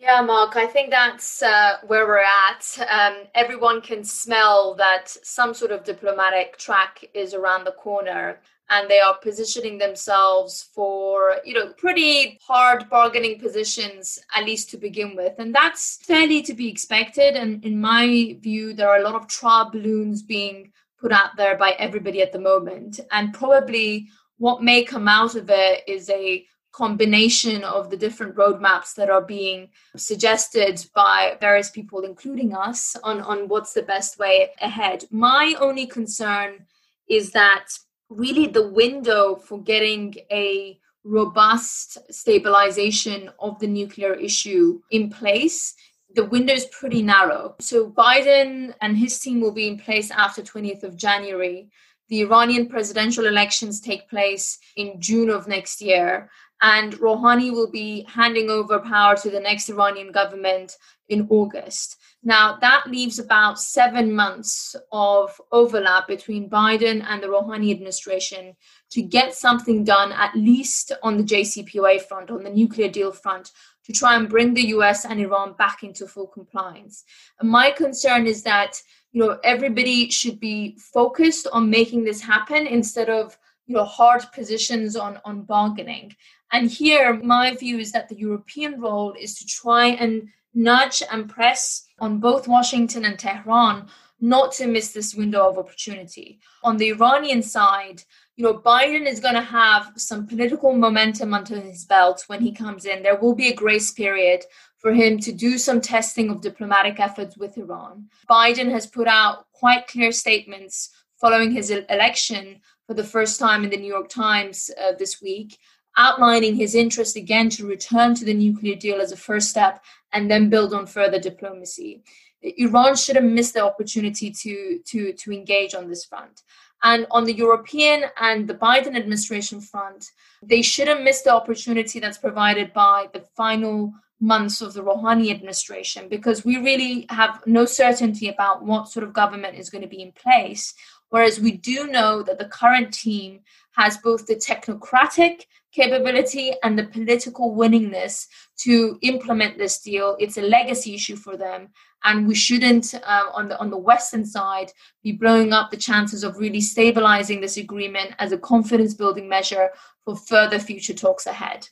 Yeah, 0.05 0.21
Mark, 0.21 0.55
I 0.57 0.67
think 0.67 0.91
that's 0.91 1.43
uh, 1.43 1.79
where 1.87 2.07
we're 2.07 2.19
at. 2.19 2.79
Um, 2.91 3.23
everyone 3.35 3.81
can 3.81 4.05
smell 4.05 4.75
that 4.75 5.09
some 5.09 5.55
sort 5.55 5.71
of 5.71 5.83
diplomatic 5.83 6.59
track 6.59 7.03
is 7.15 7.33
around 7.33 7.65
the 7.65 7.73
corner 7.73 8.39
and 8.69 8.91
they 8.91 9.01
are 9.01 9.17
positioning 9.17 9.79
themselves 9.79 10.69
for 10.75 11.37
you 11.43 11.55
know 11.55 11.73
pretty 11.79 12.39
hard 12.47 12.91
bargaining 12.91 13.41
positions 13.41 14.19
at 14.35 14.45
least 14.45 14.69
to 14.73 14.77
begin 14.77 15.17
with. 15.17 15.39
And 15.39 15.55
that's 15.55 15.97
fairly 16.05 16.43
to 16.43 16.53
be 16.53 16.69
expected. 16.69 17.35
And 17.35 17.65
in 17.65 17.81
my 17.81 18.37
view 18.43 18.75
there 18.75 18.91
are 18.91 18.99
a 18.99 19.05
lot 19.05 19.15
of 19.15 19.27
trial 19.27 19.71
balloons 19.71 20.23
being 20.23 20.71
put 21.01 21.13
out 21.13 21.31
there 21.39 21.57
by 21.57 21.71
everybody 21.79 22.21
at 22.21 22.31
the 22.31 22.39
moment. 22.39 23.01
And 23.11 23.33
probably 23.33 24.09
what 24.37 24.63
may 24.63 24.85
come 24.85 25.09
out 25.09 25.35
of 25.35 25.49
it 25.49 25.83
is 25.89 26.11
a 26.11 26.45
combination 26.75 27.63
of 27.63 27.89
the 27.89 27.97
different 27.97 28.35
roadmaps 28.35 28.95
that 28.95 29.09
are 29.09 29.23
being 29.23 29.69
suggested 29.97 30.85
by 30.95 31.37
various 31.41 31.71
people, 31.71 32.01
including 32.01 32.55
us, 32.55 32.97
on, 33.05 33.21
on 33.21 33.49
what's 33.49 33.75
the 33.75 33.83
best 33.83 34.19
way 34.19 34.51
ahead. 34.61 35.05
My 35.11 35.55
only 35.61 35.87
concern 35.87 36.67
is 37.09 37.31
that 37.31 37.67
really 38.09 38.49
the 38.49 38.69
window 38.69 39.37
for 39.37 39.63
getting 39.63 40.15
a 40.33 40.79
robust 41.05 41.99
stabilization 42.11 43.31
of 43.39 43.59
the 43.61 43.67
nuclear 43.67 44.15
issue 44.15 44.81
in 44.91 45.11
place 45.11 45.75
the 46.15 46.25
window 46.25 46.55
is 46.55 46.67
pretty 46.67 47.03
narrow. 47.03 47.57
So 47.61 47.91
Biden 47.91 48.73
and 48.81 48.97
his 48.97 49.19
team 49.19 49.41
will 49.41 49.53
be 49.53 49.67
in 49.67 49.79
place 49.79 50.11
after 50.13 50.43
20th 50.43 50.85
of 50.85 50.97
January. 50.97 51.71
The 52.09 52.21
Iranian 52.21 52.69
presidential 52.69 53.27
elections 53.27 53.81
take 53.81 54.09
place 54.09 54.59
in 54.77 55.01
June 55.01 55.31
of 55.31 55.49
next 55.49 55.81
year 55.81 56.31
and 56.65 56.95
Rouhani 56.95 57.53
will 57.53 57.71
be 57.71 58.07
handing 58.09 58.49
over 58.49 58.79
power 58.79 59.15
to 59.17 59.29
the 59.29 59.39
next 59.39 59.69
Iranian 59.69 60.11
government 60.11 60.79
in 61.11 61.27
August. 61.29 61.99
Now, 62.23 62.57
that 62.63 62.85
leaves 62.87 63.19
about 63.19 63.61
seven 63.61 64.15
months 64.15 64.75
of 64.91 65.39
overlap 65.53 66.09
between 66.09 66.49
Biden 66.49 67.05
and 67.07 67.23
the 67.23 67.27
Rouhani 67.27 67.71
administration 67.71 68.57
to 68.93 69.03
get 69.03 69.35
something 69.35 69.85
done, 69.85 70.11
at 70.13 70.35
least 70.35 70.91
on 71.03 71.19
the 71.19 71.23
JCPOA 71.23 72.01
front, 72.01 72.31
on 72.31 72.43
the 72.43 72.51
nuclear 72.51 72.89
deal 72.89 73.13
front, 73.13 73.53
to 73.85 73.93
try 73.93 74.17
and 74.17 74.31
bring 74.31 74.55
the 74.55 74.69
US 74.69 75.05
and 75.05 75.21
Iran 75.21 75.53
back 75.59 75.83
into 75.83 76.07
full 76.07 76.29
compliance. 76.29 77.05
And 77.41 77.51
my 77.51 77.73
concern 77.73 78.27
is 78.27 78.43
that 78.45 78.81
you 79.13 79.21
know 79.21 79.39
everybody 79.45 80.11
should 80.11 80.41
be 80.41 80.79
focused 80.95 81.47
on 81.53 81.69
making 81.69 82.05
this 82.05 82.23
happen 82.23 82.67
instead 82.67 83.11
of 83.11 83.37
you 83.67 83.77
know 83.77 83.85
hard 83.85 84.23
positions 84.33 84.97
on 84.97 85.21
on 85.25 85.43
bargaining 85.43 86.15
and 86.55 86.71
here, 86.71 87.15
my 87.15 87.57
view 87.57 87.81
is 87.81 87.91
that 87.91 88.09
the 88.09 88.15
European 88.15 88.81
role 88.81 89.13
is 89.19 89.35
to 89.35 89.45
try 89.45 89.87
and 89.87 90.29
nudge 90.55 91.03
and 91.11 91.29
press 91.29 91.89
on 91.99 92.21
both 92.21 92.47
Washington 92.47 93.05
and 93.05 93.19
Tehran 93.19 93.89
not 94.21 94.53
to 94.53 94.69
miss 94.69 94.93
this 94.93 95.17
window 95.17 95.49
of 95.49 95.59
opportunity. 95.59 96.39
On 96.63 96.77
the 96.77 96.91
Iranian 96.91 97.43
side, 97.43 98.05
you 98.37 98.45
know, 98.45 98.55
Biden 98.55 99.05
is 99.05 99.19
going 99.19 99.35
to 99.35 99.41
have 99.41 99.95
some 99.97 100.29
political 100.29 100.73
momentum 100.73 101.35
under 101.35 101.59
his 101.59 101.85
belt 101.87 102.23
when 102.29 102.41
he 102.41 102.53
comes 102.53 102.85
in. 102.85 103.03
There 103.03 103.19
will 103.19 103.35
be 103.35 103.49
a 103.49 103.55
grace 103.55 103.91
period 103.91 104.45
for 104.79 104.93
him 104.95 105.19
to 105.27 105.33
do 105.33 105.59
some 105.59 105.81
testing 105.81 106.31
of 106.31 106.41
diplomatic 106.41 107.01
efforts 107.01 107.37
with 107.37 107.59
Iran. 107.59 108.07
Biden 108.31 108.71
has 108.71 108.87
put 108.87 109.09
out 109.09 109.47
quite 109.51 109.89
clear 109.89 110.13
statements 110.13 110.91
following 111.21 111.51
his 111.51 111.71
election 111.71 112.61
for 112.87 112.95
the 112.95 113.03
first 113.03 113.41
time 113.41 113.65
in 113.65 113.71
the 113.71 113.77
New 113.77 113.93
York 113.93 114.09
Times 114.09 114.71
uh, 114.81 114.93
this 114.97 115.21
week 115.21 115.59
outlining 115.97 116.57
his 116.57 116.75
interest 116.75 117.17
again 117.17 117.49
to 117.51 117.67
return 117.67 118.15
to 118.15 118.25
the 118.25 118.35
nuclear 118.35 118.75
deal 118.75 119.01
as 119.01 119.13
a 119.13 119.17
first 119.17 119.51
step 119.51 119.83
and 120.13 120.31
then 120.31 120.51
build 120.51 120.75
on 120.75 120.87
further 120.87 121.19
diplomacy. 121.19 122.03
Iran 122.43 122.95
shouldn't 122.95 123.33
miss 123.33 123.53
the 123.53 123.65
opportunity 123.65 124.31
to, 124.31 124.81
to, 124.85 125.13
to 125.13 125.33
engage 125.33 125.75
on 125.75 125.89
this 125.89 126.05
front. 126.05 126.43
And 126.83 127.07
on 127.11 127.25
the 127.25 127.33
European 127.33 128.05
and 128.21 128.47
the 128.47 128.55
Biden 128.55 128.95
administration 128.95 129.61
front, 129.61 130.11
they 130.43 130.61
shouldn't 130.61 131.03
miss 131.03 131.23
the 131.23 131.33
opportunity 131.33 131.99
that's 131.99 132.19
provided 132.19 132.75
by 132.75 133.09
the 133.15 133.21
final 133.35 133.93
months 134.21 134.61
of 134.61 134.75
the 134.75 134.83
Rouhani 134.83 135.31
administration 135.31 136.09
because 136.09 136.45
we 136.45 136.59
really 136.59 137.07
have 137.09 137.43
no 137.47 137.65
certainty 137.65 138.29
about 138.29 138.65
what 138.65 138.89
sort 138.89 139.05
of 139.05 139.13
government 139.13 139.57
is 139.57 139.71
going 139.71 139.83
to 139.83 139.89
be 139.89 140.03
in 140.03 140.13
place. 140.13 140.75
Whereas 141.09 141.41
we 141.41 141.53
do 141.53 141.87
know 141.87 142.23
that 142.23 142.39
the 142.39 142.47
current 142.47 142.93
team 142.93 143.41
has 143.73 143.97
both 143.99 144.27
the 144.27 144.37
technocratic 144.37 145.47
capability 145.75 146.53
and 146.63 146.79
the 146.79 146.85
political 146.85 147.55
willingness 147.55 148.29
to 148.59 148.99
implement 149.03 149.59
this 149.59 149.81
deal. 149.81 150.17
It's 150.19 150.37
a 150.37 150.43
legacy 150.43 150.95
issue 150.95 151.17
for 151.17 151.37
them, 151.37 151.69
and 152.05 152.27
we 152.29 152.35
shouldn't, 152.35 152.95
uh, 152.95 153.25
on 153.35 153.49
the 153.49 153.59
on 153.59 153.71
the 153.71 153.79
Western 153.79 154.25
side, 154.25 154.73
be 155.03 155.13
blowing 155.13 155.53
up 155.53 155.71
the 155.71 155.77
chances 155.77 156.23
of 156.25 156.39
really 156.39 156.61
stabilizing 156.61 157.41
this 157.41 157.57
agreement 157.57 158.15
as 158.19 158.33
a 158.33 158.39
confidence 158.39 158.95
building 158.95 159.29
measure 159.29 159.71
for 160.05 160.17
further 160.17 160.59
future 160.59 160.95
talks 160.95 161.27
ahead. 161.27 161.69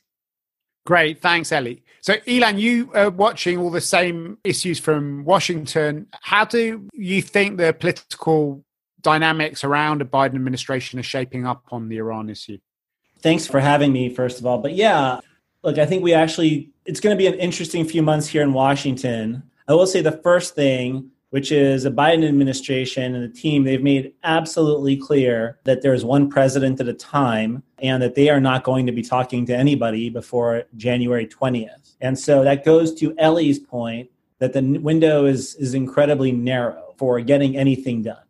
Great, 0.85 1.21
thanks, 1.21 1.53
Ellie. 1.53 1.81
So, 2.01 2.15
Ilan, 2.27 2.59
you 2.59 2.91
are 2.93 3.09
watching 3.09 3.57
all 3.57 3.69
the 3.69 3.79
same 3.79 4.37
issues 4.43 4.79
from 4.79 5.23
Washington. 5.23 6.07
How 6.21 6.43
do 6.43 6.89
you 6.93 7.21
think 7.21 7.57
the 7.57 7.71
political 7.71 8.65
dynamics 8.99 9.63
around 9.63 10.01
a 10.01 10.05
Biden 10.05 10.35
administration 10.35 10.99
are 10.99 11.03
shaping 11.03 11.47
up 11.47 11.63
on 11.71 11.87
the 11.87 11.97
Iran 11.97 12.29
issue? 12.29 12.57
Thanks 13.23 13.47
for 13.47 13.59
having 13.59 13.91
me, 13.93 14.09
first 14.09 14.39
of 14.39 14.45
all. 14.45 14.59
But 14.59 14.75
yeah, 14.75 15.19
look, 15.63 15.77
I 15.77 15.85
think 15.85 16.03
we 16.03 16.13
actually, 16.13 16.69
it's 16.85 16.99
going 16.99 17.15
to 17.15 17.17
be 17.17 17.27
an 17.27 17.35
interesting 17.35 17.85
few 17.85 18.03
months 18.03 18.27
here 18.27 18.43
in 18.43 18.53
Washington. 18.53 19.43
I 19.67 19.73
will 19.73 19.87
say 19.87 20.01
the 20.01 20.11
first 20.11 20.55
thing 20.55 21.09
which 21.33 21.51
is 21.51 21.83
a 21.83 21.89
Biden 21.89 22.27
administration 22.27 23.15
and 23.15 23.23
the 23.23 23.35
team, 23.41 23.63
they've 23.63 23.81
made 23.81 24.13
absolutely 24.23 24.95
clear 24.95 25.57
that 25.63 25.81
there's 25.81 26.05
one 26.05 26.29
president 26.29 26.79
at 26.79 26.87
a 26.87 26.93
time 26.93 27.63
and 27.79 28.03
that 28.03 28.13
they 28.13 28.29
are 28.29 28.39
not 28.39 28.63
going 28.63 28.85
to 28.85 28.91
be 28.91 29.01
talking 29.01 29.43
to 29.47 29.55
anybody 29.55 30.11
before 30.11 30.65
January 30.77 31.25
20th. 31.25 31.95
And 32.01 32.19
so 32.19 32.43
that 32.43 32.63
goes 32.63 32.93
to 32.99 33.15
Ellie's 33.17 33.57
point 33.57 34.11
that 34.37 34.53
the 34.53 34.77
window 34.77 35.25
is, 35.25 35.55
is 35.55 35.73
incredibly 35.73 36.31
narrow 36.31 36.93
for 36.97 37.19
getting 37.19 37.57
anything 37.57 38.03
done. 38.03 38.21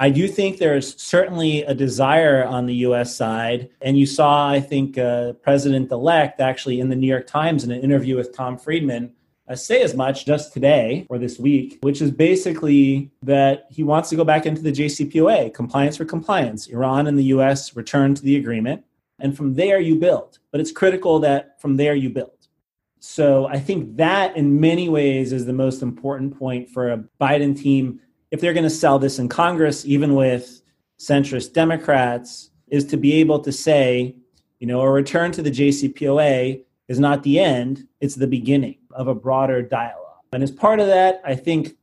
I 0.00 0.10
do 0.10 0.28
think 0.28 0.58
there's 0.58 1.00
certainly 1.00 1.62
a 1.62 1.74
desire 1.74 2.44
on 2.44 2.66
the 2.66 2.74
US 2.86 3.16
side. 3.16 3.70
And 3.80 3.98
you 3.98 4.06
saw, 4.06 4.48
I 4.48 4.60
think, 4.60 4.96
uh, 4.96 5.32
President 5.34 5.90
elect 5.90 6.40
actually 6.40 6.78
in 6.78 6.88
the 6.88 6.96
New 6.96 7.08
York 7.08 7.26
Times 7.26 7.64
in 7.64 7.72
an 7.72 7.80
interview 7.80 8.16
with 8.16 8.34
Tom 8.34 8.56
Friedman 8.56 9.12
uh, 9.48 9.56
say 9.56 9.82
as 9.82 9.94
much 9.94 10.26
just 10.26 10.52
today 10.52 11.06
or 11.08 11.18
this 11.18 11.38
week, 11.38 11.78
which 11.80 12.02
is 12.02 12.10
basically 12.10 13.10
that 13.22 13.66
he 13.70 13.82
wants 13.82 14.10
to 14.10 14.16
go 14.16 14.24
back 14.24 14.46
into 14.46 14.60
the 14.60 14.72
JCPOA, 14.72 15.54
compliance 15.54 15.96
for 15.96 16.04
compliance. 16.04 16.66
Iran 16.68 17.06
and 17.06 17.18
the 17.18 17.24
US 17.24 17.74
return 17.74 18.14
to 18.14 18.22
the 18.22 18.36
agreement, 18.36 18.84
and 19.18 19.36
from 19.36 19.54
there 19.54 19.80
you 19.80 19.96
build. 19.96 20.38
But 20.52 20.60
it's 20.60 20.72
critical 20.72 21.18
that 21.20 21.60
from 21.60 21.76
there 21.76 21.94
you 21.94 22.10
build. 22.10 22.32
So 23.00 23.46
I 23.46 23.58
think 23.58 23.96
that 23.96 24.36
in 24.36 24.60
many 24.60 24.88
ways 24.88 25.32
is 25.32 25.46
the 25.46 25.52
most 25.52 25.82
important 25.82 26.38
point 26.38 26.68
for 26.68 26.90
a 26.90 27.04
Biden 27.20 27.56
team 27.56 28.00
if 28.30 28.40
they're 28.40 28.52
going 28.52 28.64
to 28.64 28.70
sell 28.70 28.98
this 28.98 29.18
in 29.18 29.28
Congress, 29.28 29.84
even 29.84 30.14
with 30.14 30.62
centrist 30.98 31.52
Democrats, 31.52 32.50
is 32.68 32.84
to 32.86 32.96
be 32.96 33.14
able 33.14 33.38
to 33.40 33.52
say, 33.52 34.14
you 34.58 34.66
know, 34.66 34.80
a 34.80 34.90
return 34.90 35.32
to 35.32 35.42
the 35.42 35.50
JCPOA 35.50 36.62
is 36.88 36.98
not 36.98 37.22
the 37.22 37.38
end, 37.38 37.86
it's 38.00 38.14
the 38.14 38.26
beginning 38.26 38.78
of 38.90 39.08
a 39.08 39.14
broader 39.14 39.62
dialogue. 39.62 40.04
And 40.32 40.42
as 40.42 40.50
part 40.50 40.80
of 40.80 40.88
that, 40.88 41.22
I 41.24 41.34
think 41.34 41.76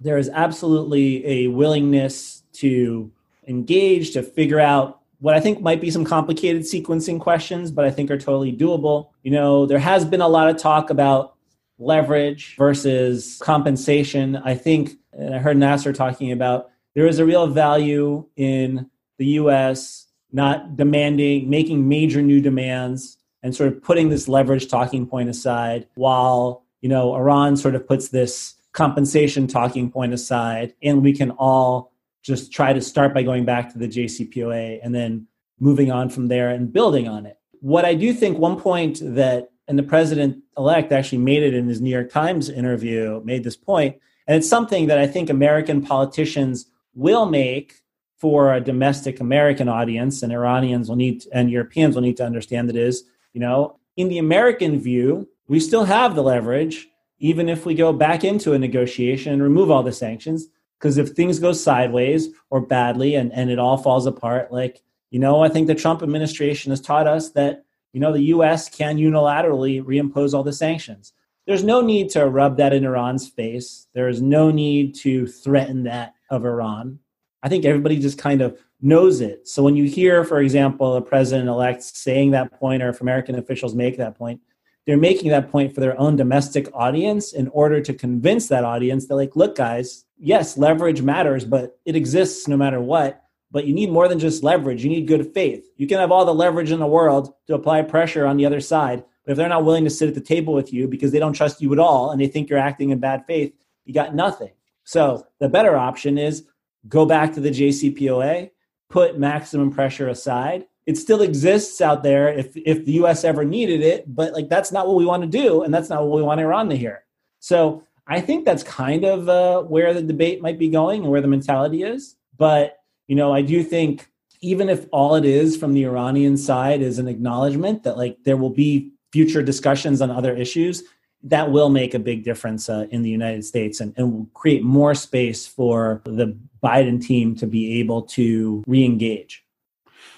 there 0.00 0.18
is 0.18 0.28
absolutely 0.28 1.26
a 1.26 1.46
willingness 1.48 2.42
to 2.54 3.10
engage, 3.48 4.12
to 4.12 4.22
figure 4.22 4.60
out 4.60 5.00
what 5.20 5.34
I 5.34 5.40
think 5.40 5.60
might 5.60 5.80
be 5.80 5.90
some 5.90 6.04
complicated 6.04 6.62
sequencing 6.62 7.18
questions, 7.18 7.70
but 7.70 7.84
I 7.84 7.90
think 7.90 8.10
are 8.10 8.18
totally 8.18 8.52
doable. 8.52 9.08
You 9.22 9.30
know, 9.30 9.66
there 9.66 9.78
has 9.78 10.04
been 10.04 10.20
a 10.20 10.28
lot 10.28 10.48
of 10.48 10.58
talk 10.58 10.90
about 10.90 11.34
leverage 11.78 12.56
versus 12.56 13.38
compensation. 13.40 14.36
I 14.36 14.54
think, 14.54 14.92
and 15.18 15.34
I 15.34 15.38
heard 15.38 15.56
Nasser 15.56 15.92
talking 15.92 16.32
about, 16.32 16.70
there 16.94 17.06
is 17.06 17.18
a 17.18 17.26
real 17.26 17.46
value 17.46 18.26
in 18.36 18.90
the 19.18 19.26
US 19.26 20.06
not 20.32 20.76
demanding, 20.76 21.48
making 21.48 21.88
major 21.88 22.22
new 22.22 22.40
demands 22.40 23.16
and 23.42 23.54
sort 23.54 23.72
of 23.72 23.80
putting 23.80 24.08
this 24.08 24.26
leverage 24.26 24.68
talking 24.68 25.06
point 25.06 25.28
aside 25.28 25.86
while 25.94 26.64
you 26.80 26.88
know 26.88 27.14
iran 27.14 27.56
sort 27.56 27.76
of 27.76 27.86
puts 27.86 28.08
this 28.08 28.54
compensation 28.72 29.46
talking 29.46 29.90
point 29.90 30.12
aside 30.12 30.74
and 30.82 31.02
we 31.02 31.12
can 31.12 31.30
all 31.32 31.92
just 32.22 32.52
try 32.52 32.72
to 32.72 32.80
start 32.80 33.14
by 33.14 33.22
going 33.22 33.44
back 33.44 33.72
to 33.72 33.78
the 33.78 33.86
jcpoa 33.86 34.80
and 34.82 34.92
then 34.92 35.26
moving 35.60 35.92
on 35.92 36.10
from 36.10 36.26
there 36.26 36.50
and 36.50 36.72
building 36.72 37.08
on 37.08 37.24
it. 37.24 37.38
What 37.60 37.84
i 37.84 37.94
do 37.94 38.12
think 38.12 38.36
one 38.36 38.58
point 38.60 38.98
that 39.02 39.50
and 39.68 39.78
the 39.78 39.84
president 39.84 40.42
elect 40.58 40.90
actually 40.90 41.18
made 41.18 41.42
it 41.44 41.54
in 41.54 41.68
his 41.68 41.80
new 41.80 41.90
york 41.90 42.10
times 42.10 42.48
interview 42.48 43.22
made 43.24 43.44
this 43.44 43.56
point 43.56 43.96
and 44.26 44.36
it's 44.36 44.48
something 44.48 44.86
that 44.86 44.98
i 44.98 45.06
think 45.06 45.30
american 45.30 45.82
politicians 45.82 46.66
will 46.94 47.26
make 47.26 47.82
for 48.16 48.54
a 48.54 48.60
domestic 48.60 49.20
american 49.20 49.68
audience 49.68 50.22
and 50.22 50.32
iranians 50.32 50.88
will 50.88 50.96
need 50.96 51.24
and 51.32 51.50
europeans 51.50 51.94
will 51.94 52.02
need 52.02 52.16
to 52.16 52.24
understand 52.24 52.68
that 52.68 52.76
is 52.76 53.04
you 53.36 53.40
know, 53.40 53.78
in 53.98 54.08
the 54.08 54.16
American 54.16 54.80
view, 54.80 55.28
we 55.46 55.60
still 55.60 55.84
have 55.84 56.14
the 56.14 56.22
leverage, 56.22 56.88
even 57.18 57.50
if 57.50 57.66
we 57.66 57.74
go 57.74 57.92
back 57.92 58.24
into 58.24 58.54
a 58.54 58.58
negotiation 58.58 59.30
and 59.30 59.42
remove 59.42 59.70
all 59.70 59.82
the 59.82 59.92
sanctions. 59.92 60.46
Because 60.78 60.96
if 60.96 61.10
things 61.10 61.38
go 61.38 61.52
sideways 61.52 62.30
or 62.48 62.62
badly 62.62 63.14
and, 63.14 63.30
and 63.34 63.50
it 63.50 63.58
all 63.58 63.76
falls 63.76 64.06
apart, 64.06 64.52
like, 64.52 64.80
you 65.10 65.18
know, 65.18 65.42
I 65.42 65.50
think 65.50 65.66
the 65.66 65.74
Trump 65.74 66.02
administration 66.02 66.70
has 66.70 66.80
taught 66.80 67.06
us 67.06 67.32
that, 67.32 67.66
you 67.92 68.00
know, 68.00 68.10
the 68.10 68.32
US 68.36 68.70
can 68.70 68.96
unilaterally 68.96 69.84
reimpose 69.84 70.32
all 70.32 70.42
the 70.42 70.54
sanctions. 70.54 71.12
There's 71.46 71.64
no 71.64 71.80
need 71.80 72.10
to 72.10 72.26
rub 72.26 72.56
that 72.56 72.72
in 72.72 72.84
Iran's 72.84 73.28
face. 73.28 73.86
There 73.94 74.08
is 74.08 74.20
no 74.20 74.50
need 74.50 74.94
to 74.96 75.26
threaten 75.26 75.84
that 75.84 76.14
of 76.28 76.44
Iran. 76.44 76.98
I 77.42 77.48
think 77.48 77.64
everybody 77.64 77.98
just 77.98 78.18
kind 78.18 78.42
of 78.42 78.58
knows 78.80 79.20
it. 79.20 79.46
So 79.46 79.62
when 79.62 79.76
you 79.76 79.84
hear, 79.84 80.24
for 80.24 80.40
example, 80.40 80.96
a 80.96 81.00
president 81.00 81.48
elect 81.48 81.82
saying 81.82 82.32
that 82.32 82.58
point, 82.58 82.82
or 82.82 82.88
if 82.88 83.00
American 83.00 83.36
officials 83.36 83.74
make 83.74 83.96
that 83.98 84.18
point, 84.18 84.40
they're 84.86 84.96
making 84.96 85.30
that 85.30 85.50
point 85.50 85.74
for 85.74 85.80
their 85.80 85.98
own 86.00 86.16
domestic 86.16 86.68
audience 86.74 87.32
in 87.32 87.48
order 87.48 87.80
to 87.80 87.94
convince 87.94 88.48
that 88.48 88.64
audience 88.64 89.06
that, 89.06 89.16
like, 89.16 89.36
look, 89.36 89.56
guys, 89.56 90.04
yes, 90.18 90.56
leverage 90.56 91.02
matters, 91.02 91.44
but 91.44 91.78
it 91.84 91.96
exists 91.96 92.48
no 92.48 92.56
matter 92.56 92.80
what. 92.80 93.22
But 93.50 93.66
you 93.66 93.74
need 93.74 93.90
more 93.90 94.08
than 94.08 94.18
just 94.18 94.42
leverage. 94.42 94.82
You 94.82 94.90
need 94.90 95.06
good 95.06 95.32
faith. 95.32 95.64
You 95.76 95.86
can 95.86 95.98
have 95.98 96.12
all 96.12 96.24
the 96.24 96.34
leverage 96.34 96.72
in 96.72 96.80
the 96.80 96.86
world 96.86 97.32
to 97.46 97.54
apply 97.54 97.82
pressure 97.82 98.26
on 98.26 98.36
the 98.36 98.46
other 98.46 98.60
side. 98.60 99.04
But 99.26 99.32
if 99.32 99.38
they're 99.38 99.48
not 99.48 99.64
willing 99.64 99.84
to 99.84 99.90
sit 99.90 100.08
at 100.08 100.14
the 100.14 100.20
table 100.20 100.54
with 100.54 100.72
you 100.72 100.86
because 100.86 101.10
they 101.10 101.18
don't 101.18 101.32
trust 101.32 101.60
you 101.60 101.72
at 101.72 101.80
all 101.80 102.12
and 102.12 102.20
they 102.20 102.28
think 102.28 102.48
you're 102.48 102.60
acting 102.60 102.90
in 102.90 103.00
bad 103.00 103.26
faith, 103.26 103.52
you 103.84 103.92
got 103.92 104.14
nothing. 104.14 104.52
So 104.84 105.26
the 105.40 105.48
better 105.48 105.76
option 105.76 106.16
is 106.16 106.44
go 106.88 107.04
back 107.04 107.34
to 107.34 107.40
the 107.40 107.50
JCPOA, 107.50 108.50
put 108.88 109.18
maximum 109.18 109.72
pressure 109.72 110.08
aside. 110.08 110.66
It 110.86 110.96
still 110.96 111.22
exists 111.22 111.80
out 111.80 112.04
there 112.04 112.32
if 112.32 112.56
if 112.56 112.84
the 112.84 112.92
US 113.02 113.24
ever 113.24 113.44
needed 113.44 113.80
it, 113.80 114.14
but 114.14 114.32
like 114.32 114.48
that's 114.48 114.70
not 114.70 114.86
what 114.86 114.96
we 114.96 115.04
want 115.04 115.24
to 115.24 115.28
do 115.28 115.64
and 115.64 115.74
that's 115.74 115.90
not 115.90 116.06
what 116.06 116.16
we 116.16 116.22
want 116.22 116.40
Iran 116.40 116.68
to 116.68 116.76
hear. 116.76 117.04
So 117.40 117.82
I 118.06 118.20
think 118.20 118.44
that's 118.44 118.62
kind 118.62 119.04
of 119.04 119.28
uh, 119.28 119.62
where 119.62 119.92
the 119.92 120.02
debate 120.02 120.40
might 120.40 120.60
be 120.60 120.68
going 120.68 121.02
and 121.02 121.10
where 121.10 121.20
the 121.20 121.26
mentality 121.26 121.82
is. 121.82 122.16
But 122.38 122.78
you 123.08 123.16
know, 123.16 123.32
I 123.32 123.42
do 123.42 123.64
think 123.64 124.08
even 124.40 124.68
if 124.68 124.86
all 124.92 125.16
it 125.16 125.24
is 125.24 125.56
from 125.56 125.74
the 125.74 125.84
Iranian 125.84 126.36
side 126.36 126.80
is 126.80 127.00
an 127.00 127.08
acknowledgement 127.08 127.82
that 127.82 127.96
like 127.96 128.18
there 128.24 128.36
will 128.36 128.50
be 128.50 128.92
future 129.16 129.42
discussions 129.42 130.02
on 130.02 130.10
other 130.10 130.36
issues, 130.36 130.84
that 131.22 131.50
will 131.50 131.70
make 131.70 131.94
a 131.94 131.98
big 131.98 132.22
difference 132.22 132.68
uh, 132.68 132.86
in 132.90 133.00
the 133.00 133.08
United 133.08 133.44
States 133.52 133.80
and, 133.80 133.94
and 133.96 134.12
will 134.12 134.28
create 134.34 134.62
more 134.62 134.94
space 134.94 135.46
for 135.46 136.02
the 136.04 136.36
Biden 136.62 137.00
team 137.00 137.34
to 137.36 137.46
be 137.46 137.80
able 137.80 138.02
to 138.02 138.62
re-engage. 138.66 139.42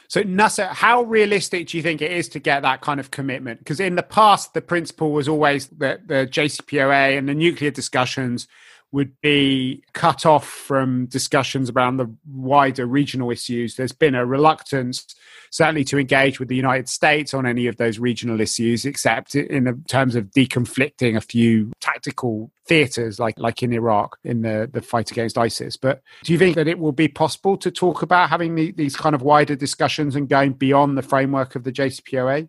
So, 0.09 0.23
Nasser, 0.23 0.67
how 0.67 1.03
realistic 1.03 1.69
do 1.69 1.77
you 1.77 1.83
think 1.83 2.03
it 2.03 2.11
is 2.11 2.29
to 2.31 2.41
get 2.41 2.63
that 2.63 2.81
kind 2.81 2.99
of 2.99 3.13
commitment? 3.13 3.61
Because 3.61 3.79
in 3.79 3.95
the 3.95 4.03
past, 4.03 4.53
the 4.55 4.63
principle 4.63 5.13
was 5.13 5.29
always 5.29 5.69
that 5.85 6.09
the 6.09 6.27
JCPOA 6.37 7.17
and 7.17 7.29
the 7.29 7.35
nuclear 7.35 7.71
discussions 7.71 8.49
would 8.91 9.13
be 9.21 9.85
cut 9.93 10.27
off 10.27 10.47
from 10.49 11.07
discussions 11.07 11.71
around 11.71 11.99
the 11.99 12.13
wider 12.27 12.87
regional 12.87 13.31
issues. 13.31 13.77
There's 13.77 13.93
been 13.93 14.17
a 14.17 14.27
reluctance, 14.27 15.15
certainly, 15.51 15.85
to 15.85 15.99
engage 15.99 16.39
with 16.39 16.49
the 16.49 16.57
United 16.57 16.89
States 16.89 17.35
on 17.35 17.47
any 17.47 17.67
of 17.67 17.77
those 17.77 17.99
regional 17.99 18.41
issues, 18.41 18.85
except 18.85 19.35
in 19.35 19.83
terms 19.89 20.15
of 20.15 20.27
deconflicting 20.27 21.17
a 21.17 21.21
few 21.21 21.73
tactical 21.81 22.51
theaters, 22.67 23.19
like 23.19 23.39
like 23.39 23.63
in 23.63 23.73
Iraq 23.73 24.19
in 24.25 24.43
the 24.43 24.69
the 24.73 24.83
fight 24.83 25.11
against 25.11 25.39
ISIS. 25.39 25.77
But 25.77 26.03
do 26.23 26.33
you 26.33 26.39
think 26.39 26.57
that 26.57 26.69
it 26.69 26.79
will 26.79 26.93
be 26.93 27.09
possible 27.09 27.57
to 27.59 27.71
talk 27.71 28.03
about 28.03 28.31
having 28.31 28.55
the, 28.55 28.73
these 28.73 28.97
kind 28.97 29.15
of 29.15 29.23
wider 29.23 29.57
discussions 29.57 30.17
and 30.17 30.29
going 30.29 30.53
beyond 30.53 30.97
the 30.97 31.03
framework 31.03 31.57
of 31.57 31.65
the 31.65 31.73
JCPOA? 31.73 32.49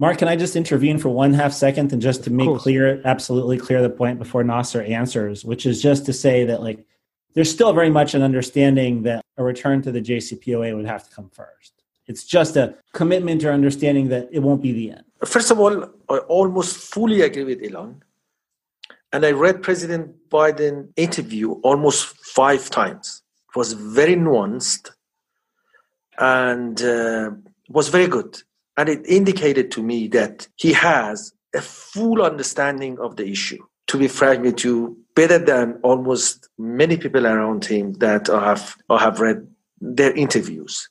Mark, 0.00 0.16
can 0.16 0.28
I 0.28 0.36
just 0.36 0.56
intervene 0.56 0.96
for 0.96 1.10
one 1.10 1.34
half 1.34 1.52
second 1.52 1.92
and 1.92 2.00
just 2.00 2.24
to 2.24 2.30
make 2.30 2.56
clear, 2.56 3.02
absolutely 3.04 3.58
clear 3.58 3.82
the 3.82 3.90
point 3.90 4.18
before 4.18 4.42
Nasser 4.42 4.80
answers, 4.80 5.44
which 5.44 5.66
is 5.66 5.82
just 5.82 6.06
to 6.06 6.14
say 6.14 6.44
that 6.46 6.62
like 6.62 6.86
there's 7.34 7.50
still 7.50 7.74
very 7.74 7.90
much 7.90 8.14
an 8.14 8.22
understanding 8.22 9.02
that 9.02 9.22
a 9.36 9.44
return 9.44 9.82
to 9.82 9.92
the 9.92 10.00
JCPOA 10.00 10.74
would 10.74 10.86
have 10.86 11.06
to 11.06 11.14
come 11.14 11.28
first. 11.28 11.79
It's 12.10 12.24
just 12.24 12.56
a 12.56 12.74
commitment 12.92 13.44
or 13.44 13.52
understanding 13.52 14.08
that 14.08 14.28
it 14.32 14.40
won't 14.40 14.60
be 14.60 14.72
the 14.72 14.90
end. 14.90 15.04
First 15.24 15.52
of 15.52 15.60
all, 15.60 15.74
I 16.08 16.18
almost 16.38 16.76
fully 16.76 17.20
agree 17.22 17.44
with 17.44 17.60
Ilan. 17.62 18.00
And 19.12 19.24
I 19.24 19.30
read 19.30 19.62
President 19.62 20.16
Biden 20.28 20.88
interview 20.96 21.52
almost 21.68 22.00
five 22.40 22.68
times. 22.68 23.22
It 23.48 23.56
was 23.56 23.74
very 23.74 24.16
nuanced 24.16 24.90
and 26.18 26.82
uh, 26.82 27.30
was 27.68 27.88
very 27.88 28.08
good. 28.08 28.42
And 28.76 28.88
it 28.88 29.06
indicated 29.06 29.70
to 29.72 29.82
me 29.82 30.08
that 30.08 30.48
he 30.56 30.72
has 30.72 31.32
a 31.54 31.60
full 31.60 32.22
understanding 32.22 32.98
of 32.98 33.14
the 33.14 33.26
issue. 33.28 33.62
To 33.88 33.98
be 33.98 34.08
frank 34.08 34.42
with 34.42 34.64
you, 34.64 34.98
better 35.14 35.38
than 35.38 35.78
almost 35.82 36.48
many 36.58 36.96
people 36.96 37.24
around 37.26 37.64
him 37.64 37.92
that 38.04 38.28
I 38.28 38.40
have, 38.50 38.76
I 38.88 38.98
have 38.98 39.20
read 39.20 39.46
their 39.80 40.12
interviews. 40.12 40.88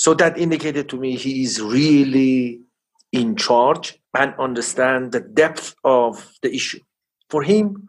So 0.00 0.14
that 0.14 0.38
indicated 0.38 0.88
to 0.88 0.96
me 0.96 1.14
he 1.14 1.42
is 1.42 1.60
really 1.60 2.62
in 3.12 3.36
charge 3.36 4.00
and 4.16 4.34
understand 4.38 5.12
the 5.12 5.20
depth 5.20 5.74
of 5.84 6.38
the 6.40 6.50
issue. 6.54 6.80
For 7.28 7.42
him, 7.42 7.86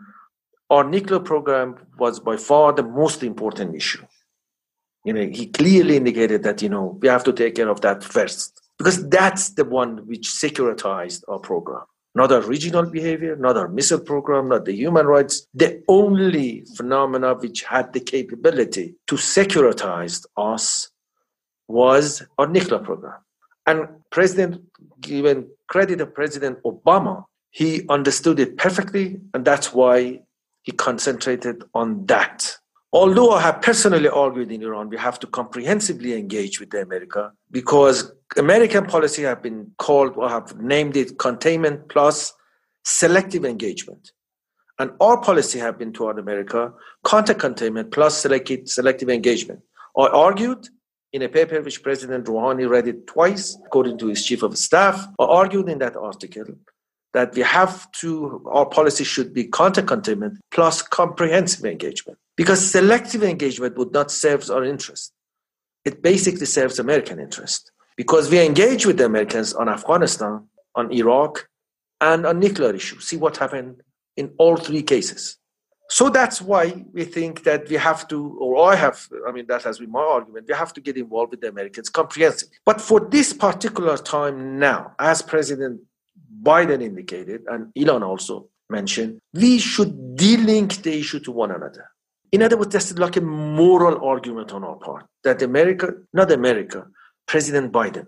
our 0.70 0.84
nuclear 0.84 1.22
program 1.22 1.77
was 1.98 2.20
by 2.20 2.36
far 2.36 2.74
the 2.74 2.84
most 2.84 3.24
important 3.24 3.77
issue. 3.77 4.06
You 5.06 5.13
know, 5.13 5.22
he 5.22 5.46
clearly 5.48 5.96
indicated 5.96 6.44
that, 6.44 6.62
you 6.62 6.68
know, 6.68 7.00
we 7.01 7.08
have 7.08 7.24
to 7.24 7.32
take 7.32 7.56
care 7.56 7.70
of 7.70 7.80
that 7.80 8.03
first 8.03 8.62
because 8.77 9.08
that's 9.08 9.51
the 9.51 9.63
one 9.63 10.06
which 10.06 10.27
securitized 10.27 11.24
our 11.30 11.39
program. 11.39 11.86
Not 12.13 12.34
our 12.34 12.41
regional 12.41 12.88
behavior, 12.88 13.38
not 13.38 13.56
our 13.56 13.70
missile 13.70 14.01
program, 14.01 14.50
not 14.50 14.65
the 14.65 14.75
human 14.75 15.06
rights. 15.06 15.48
The 15.53 15.82
only 15.88 16.65
phenomena 16.75 17.36
which 17.36 17.63
had 17.63 17.94
the 17.94 18.01
capability 18.01 18.96
to 19.08 19.15
securitize 19.15 20.25
us 20.36 20.90
was 21.72 22.24
our 22.38 22.48
nuclear 22.48 22.80
program. 22.80 23.20
And 23.66 23.88
President, 24.10 24.62
given 25.00 25.50
credit 25.68 25.98
to 25.98 26.06
President 26.06 26.62
Obama, 26.63 27.25
he 27.51 27.86
understood 27.90 28.40
it 28.40 28.58
perfectly, 28.58 29.20
and 29.34 29.46
that's 29.46 29.74
why 29.74 30.22
he 30.63 30.72
concentrated 30.72 31.63
on 31.74 32.06
that. 32.06 32.58
Although 32.94 33.32
I 33.32 33.42
have 33.42 33.62
personally 33.62 34.10
argued 34.10 34.51
in 34.51 34.62
Iran, 34.63 34.90
we 34.90 34.98
have 34.98 35.20
to 35.20 35.28
comprehensively 35.28 36.13
engage 36.13 36.60
with 36.60 36.74
America 36.74 37.32
because 37.50 38.12
American 38.38 38.86
policy 38.86 39.24
have 39.24 39.42
been 39.42 39.72
called 39.78 40.13
or 40.18 40.28
have 40.28 40.60
named 40.60 40.98
it 40.98 41.18
containment 41.18 41.88
plus 41.88 42.34
selective 42.84 43.46
engagement. 43.46 44.12
And 44.78 44.92
our 45.00 45.22
policy 45.22 45.60
have 45.60 45.78
been 45.78 45.94
toward 45.94 46.20
America 46.20 46.74
counter 47.06 47.34
containment 47.34 47.92
plus 47.92 48.18
selective, 48.18 48.68
selective 48.68 49.10
engagement. 49.10 49.62
I 49.98 50.08
argued 50.08 50.68
in 51.13 51.22
a 51.22 51.30
paper 51.30 51.62
which 51.62 51.84
President 51.84 52.25
Rouhani 52.25 52.70
read 52.70 52.88
it 52.88 53.08
twice, 53.08 53.58
according 53.65 53.98
to 54.00 54.08
his 54.08 54.25
chief 54.25 54.44
of 54.44 54.58
staff, 54.58 55.08
argued 55.20 55.68
in 55.70 55.80
that 55.80 55.96
article 55.96 56.46
that 57.13 57.36
we 57.36 57.41
have 57.41 57.91
to, 57.91 58.41
our 58.50 58.65
policy 58.65 59.03
should 59.03 59.34
be 59.34 59.46
counter 59.46 59.82
containment 59.82 60.39
plus 60.51 60.82
comprehensive 60.82 61.65
engagement. 61.65 62.18
Because 62.38 62.72
selective 62.72 63.24
engagement 63.24 63.77
would 63.77 63.91
not 63.91 64.10
serve 64.12 64.50
our 64.50 64.63
interest. 64.63 65.12
It 65.84 66.01
basically 66.01 66.46
serves 66.46 66.80
American 66.80 67.20
interest. 67.20 67.72
Because 67.98 68.32
we 68.32 68.44
engage 68.44 68.86
with 68.86 68.98
the 68.98 69.06
Americans 69.06 69.53
on 69.53 69.68
Afghanistan, 69.68 70.48
on 70.75 70.91
Iraq, 70.94 71.50
and 72.00 72.25
on 72.25 72.39
nuclear 72.39 72.74
issues. 72.74 73.06
See 73.06 73.18
what 73.18 73.38
happened 73.38 73.82
in 74.15 74.34
all 74.38 74.56
three 74.56 74.82
cases. 74.82 75.38
So 75.91 76.10
that's 76.10 76.41
why 76.41 76.86
we 76.93 77.04
think 77.04 77.43
that 77.43 77.67
we 77.67 77.75
have 77.75 78.08
to, 78.08 78.38
or 78.39 78.71
I 78.71 78.77
have, 78.77 79.10
I 79.27 79.34
mean, 79.34 79.45
that 79.47 79.63
has 79.63 79.80
been 79.80 79.91
my 79.91 79.99
argument, 79.99 80.47
we 80.47 80.56
have 80.56 80.71
to 80.75 80.80
get 80.80 80.95
involved 80.95 81.32
with 81.32 81.41
the 81.41 81.49
Americans 81.49 81.89
comprehensively. 81.89 82.56
But 82.65 82.80
for 82.80 83.01
this 83.01 83.34
particular 83.34 83.97
time 83.97 84.58
now, 84.58 84.95
as 84.99 85.21
President 85.21 85.82
Biden 86.41 86.82
indicated, 86.82 87.41
and 87.47 87.73
Ilan 87.73 88.04
also 88.08 88.47
mentioned, 88.69 89.19
we 89.34 89.60
should 89.60 90.15
de-link 90.15 90.82
the 90.82 90.97
issue 90.97 91.19
to 91.19 91.32
one 91.32 91.51
another. 91.51 91.91
In 92.32 92.41
other 92.41 92.56
words, 92.56 92.71
that's 92.71 92.97
like 92.97 93.17
a 93.17 93.21
moral 93.21 94.01
argument 94.01 94.54
on 94.54 94.63
our 94.63 94.77
part 94.77 95.06
that 95.25 95.41
America, 95.41 95.93
not 96.13 96.32
America, 96.32 96.88
President 97.27 97.73
Biden 97.73 98.08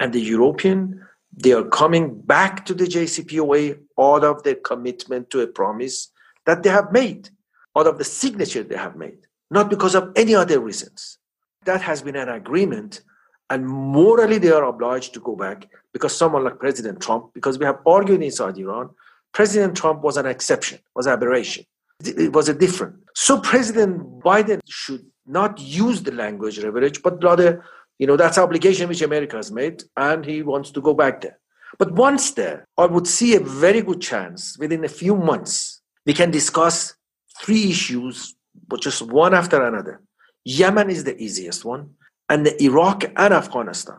and 0.00 0.12
the 0.12 0.20
European, 0.20 1.06
they 1.32 1.52
are 1.52 1.62
coming 1.62 2.20
back 2.22 2.66
to 2.66 2.74
the 2.74 2.86
JCPOA 2.86 3.78
out 4.00 4.24
of 4.24 4.42
their 4.42 4.56
commitment 4.56 5.30
to 5.30 5.42
a 5.42 5.46
promise 5.46 6.08
that 6.46 6.62
they 6.62 6.70
have 6.70 6.92
made, 6.92 7.30
out 7.76 7.86
of 7.86 7.98
the 7.98 8.04
signature 8.04 8.62
they 8.62 8.76
have 8.76 8.96
made, 8.96 9.26
not 9.50 9.70
because 9.70 9.94
of 9.94 10.12
any 10.16 10.34
other 10.34 10.60
reasons. 10.60 11.18
That 11.64 11.82
has 11.82 12.02
been 12.02 12.16
an 12.16 12.28
agreement, 12.28 13.02
and 13.50 13.66
morally 13.66 14.38
they 14.38 14.50
are 14.50 14.64
obliged 14.64 15.14
to 15.14 15.20
go 15.20 15.36
back 15.36 15.68
because 15.92 16.16
someone 16.16 16.44
like 16.44 16.58
President 16.58 17.00
Trump, 17.00 17.32
because 17.34 17.58
we 17.58 17.64
have 17.64 17.78
argued 17.86 18.22
inside 18.22 18.58
Iran, 18.58 18.90
President 19.32 19.76
Trump 19.76 20.02
was 20.02 20.16
an 20.16 20.26
exception, 20.26 20.78
was 20.94 21.06
an 21.06 21.12
aberration. 21.12 21.64
It 22.04 22.32
was 22.32 22.48
a 22.48 22.54
different. 22.54 22.96
So 23.14 23.40
President 23.40 24.20
Biden 24.20 24.60
should 24.66 25.06
not 25.26 25.60
use 25.60 26.02
the 26.02 26.12
language 26.12 26.58
leverage, 26.58 27.02
but 27.02 27.22
rather, 27.22 27.64
you 27.98 28.06
know, 28.06 28.16
that's 28.16 28.38
obligation 28.38 28.88
which 28.88 29.02
America 29.02 29.36
has 29.36 29.52
made, 29.52 29.84
and 29.96 30.24
he 30.24 30.42
wants 30.42 30.70
to 30.72 30.80
go 30.80 30.94
back 30.94 31.20
there. 31.20 31.38
But 31.78 31.92
once 31.92 32.32
there, 32.32 32.66
I 32.76 32.86
would 32.86 33.06
see 33.06 33.36
a 33.36 33.40
very 33.40 33.82
good 33.82 34.00
chance 34.00 34.58
within 34.58 34.84
a 34.84 34.88
few 34.88 35.14
months, 35.14 35.80
we 36.06 36.12
can 36.12 36.30
discuss 36.30 36.94
three 37.42 37.70
issues, 37.70 38.34
but 38.68 38.80
just 38.80 39.02
one 39.02 39.34
after 39.34 39.62
another. 39.62 40.00
Yemen 40.44 40.90
is 40.90 41.04
the 41.04 41.16
easiest 41.22 41.64
one, 41.64 41.90
and 42.28 42.44
the 42.46 42.62
Iraq 42.62 43.04
and 43.16 43.34
Afghanistan 43.34 43.98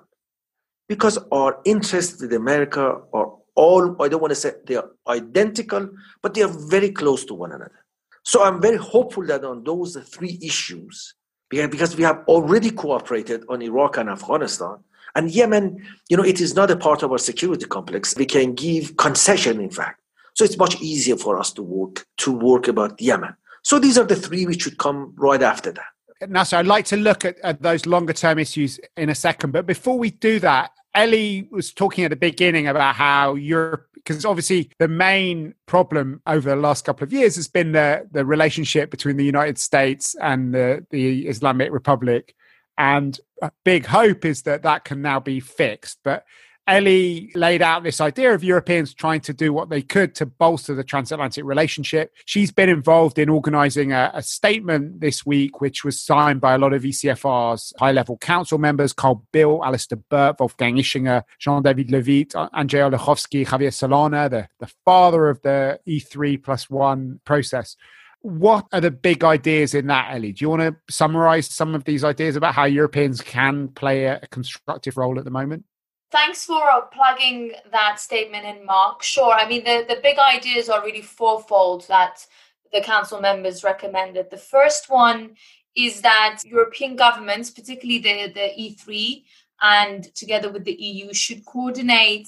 because 0.88 1.18
our 1.32 1.60
interests 1.66 2.22
with 2.22 2.34
America 2.34 3.02
are 3.14 3.34
all, 3.56 4.02
I 4.02 4.08
don't 4.08 4.22
want 4.22 4.32
to 4.32 4.36
say 4.36 4.52
they 4.66 4.76
are 4.76 4.90
identical, 5.08 5.90
but 6.22 6.34
they 6.34 6.44
are 6.44 6.54
very 6.70 6.92
close 6.92 7.26
to 7.26 7.34
one 7.34 7.52
another. 7.52 7.86
So 8.24 8.44
I'm 8.44 8.62
very 8.62 8.78
hopeful 8.78 9.26
that 9.28 9.44
on 9.44 9.64
those 9.64 9.96
three 9.96 10.40
issues, 10.42 11.16
because 11.50 11.96
we 11.96 12.04
have 12.04 12.24
already 12.28 12.72
cooperated 12.72 13.44
on 13.50 13.62
Iraq 13.62 13.98
and 13.98 14.10
Afghanistan, 14.10 14.78
and 15.16 15.30
Yemen, 15.30 15.86
you 16.10 16.18
know, 16.18 16.24
it 16.24 16.42
is 16.42 16.56
not 16.56 16.72
a 16.72 16.76
part 16.76 17.04
of 17.04 17.12
our 17.12 17.20
security 17.20 17.66
complex. 17.66 18.16
We 18.18 18.26
can 18.26 18.56
give 18.56 18.98
concession, 18.98 19.62
in 19.62 19.70
fact. 19.70 20.00
So 20.34 20.44
it's 20.44 20.58
much 20.58 20.82
easier 20.82 21.16
for 21.16 21.40
us 21.40 21.52
to 21.54 21.62
work 21.62 22.06
to 22.18 22.32
work 22.32 22.68
about 22.68 23.00
Yemen. 23.00 23.36
So 23.64 23.80
these 23.80 23.98
are 23.98 24.04
the 24.04 24.16
three 24.16 24.46
which 24.46 24.64
should 24.64 24.78
come 24.78 25.14
right 25.16 25.42
after 25.42 25.72
that. 25.72 26.30
Nasser, 26.30 26.58
I'd 26.58 26.68
like 26.68 26.86
to 26.86 26.98
look 26.98 27.26
at, 27.26 27.40
at 27.40 27.62
those 27.62 27.86
longer 27.86 28.14
term 28.14 28.40
issues 28.40 28.80
in 28.98 29.10
a 29.10 29.16
second. 29.16 29.52
But 29.52 29.66
before 29.66 29.98
we 29.98 30.12
do 30.12 30.40
that, 30.40 30.72
Ellie 30.94 31.48
was 31.52 31.74
talking 31.74 32.04
at 32.04 32.10
the 32.10 32.16
beginning 32.16 32.68
about 32.68 32.96
how 32.96 33.36
Europe, 33.36 33.88
because 33.96 34.26
obviously 34.26 34.70
the 34.80 34.88
main 34.88 35.54
problem 35.66 36.22
over 36.28 36.50
the 36.50 36.56
last 36.56 36.86
couple 36.86 37.04
of 37.04 37.12
years 37.12 37.36
has 37.36 37.48
been 37.48 37.72
the, 37.72 38.08
the 38.12 38.26
relationship 38.26 38.92
between 38.92 39.18
the 39.18 39.26
United 39.26 39.58
States 39.58 40.16
and 40.22 40.54
the, 40.54 40.86
the 40.92 41.28
Islamic 41.28 41.72
Republic. 41.72 42.36
And 42.78 43.20
a 43.42 43.52
big 43.64 43.86
hope 43.86 44.26
is 44.26 44.44
that 44.44 44.64
that 44.64 44.84
can 44.84 45.02
now 45.02 45.20
be 45.20 45.40
fixed. 45.40 46.00
But 46.04 46.26
Ellie 46.66 47.30
laid 47.36 47.62
out 47.62 47.84
this 47.84 48.00
idea 48.00 48.34
of 48.34 48.42
Europeans 48.42 48.94
trying 48.94 49.20
to 49.22 49.34
do 49.34 49.52
what 49.52 49.70
they 49.70 49.82
could 49.82 50.16
to 50.16 50.26
bolster 50.26 50.74
the 50.74 50.84
transatlantic 50.84 51.44
relationship. 51.44 52.14
She's 52.26 52.52
been 52.52 52.70
involved 52.70 53.20
in 53.20 53.28
organizing 53.28 53.92
a, 53.92 54.12
a 54.14 54.24
statement 54.24 55.02
this 55.02 55.26
week, 55.26 55.60
which 55.60 55.84
was 55.84 56.00
signed 56.00 56.40
by 56.40 56.54
a 56.54 56.58
lot 56.58 56.72
of 56.72 56.84
ECFR's 56.84 57.74
high 57.80 57.92
level 57.92 58.18
council 58.18 58.58
members 58.58 58.94
Carl 58.94 59.26
Bildt, 59.34 59.66
Alistair 59.66 59.98
Burt, 60.10 60.40
Wolfgang 60.40 60.78
Ischinger, 60.78 61.24
Jean-David 61.38 61.92
Levitte, 61.92 62.34
uh, 62.34 62.48
Andrei 62.54 62.80
Olechowski, 62.80 63.46
Javier 63.46 63.68
Solana, 63.68 64.30
the, 64.30 64.48
the 64.60 64.72
father 64.86 65.28
of 65.28 65.42
the 65.42 65.80
E3 65.86 66.42
plus 66.42 66.70
one 66.70 67.20
process. 67.26 67.76
What 68.22 68.68
are 68.72 68.80
the 68.80 68.90
big 68.92 69.26
ideas 69.26 69.74
in 69.74 69.88
that, 69.88 70.16
Ellie? 70.16 70.32
Do 70.32 70.46
you 70.46 70.50
want 70.50 70.62
to 70.62 70.78
summarize 70.90 71.48
some 71.48 71.76
of 71.76 71.84
these 71.84 72.06
ideas 72.06 72.38
about 72.38 72.56
how 72.56 72.64
Europeans 72.64 73.20
can 73.20 73.68
play 73.68 74.06
a 74.06 74.26
constructive 74.32 74.96
role 74.96 75.20
at 75.20 75.26
the 75.26 75.32
moment? 75.32 75.66
Thanks 76.14 76.46
for 76.46 76.70
uh, 76.70 76.82
plugging 76.82 77.54
that 77.72 78.00
statement 78.00 78.46
in, 78.46 78.64
Mark. 78.64 79.02
Sure. 79.02 79.34
I 79.34 79.50
mean, 79.50 79.64
the, 79.64 79.84
the 79.90 80.00
big 80.04 80.20
ideas 80.20 80.70
are 80.70 80.86
really 80.86 81.02
fourfold 81.02 81.88
that 81.88 82.24
the 82.72 82.82
council 82.82 83.20
members 83.20 83.64
recommended. 83.64 84.30
The 84.30 84.38
first 84.38 84.92
one 84.92 85.32
is 85.76 86.02
that 86.02 86.42
European 86.46 86.96
governments, 86.96 87.50
particularly 87.50 87.98
the, 87.98 88.32
the 88.32 88.52
E3, 88.62 89.24
and 89.64 90.04
together 90.14 90.52
with 90.52 90.66
the 90.66 90.80
EU, 90.80 91.12
should 91.14 91.44
coordinate 91.46 92.28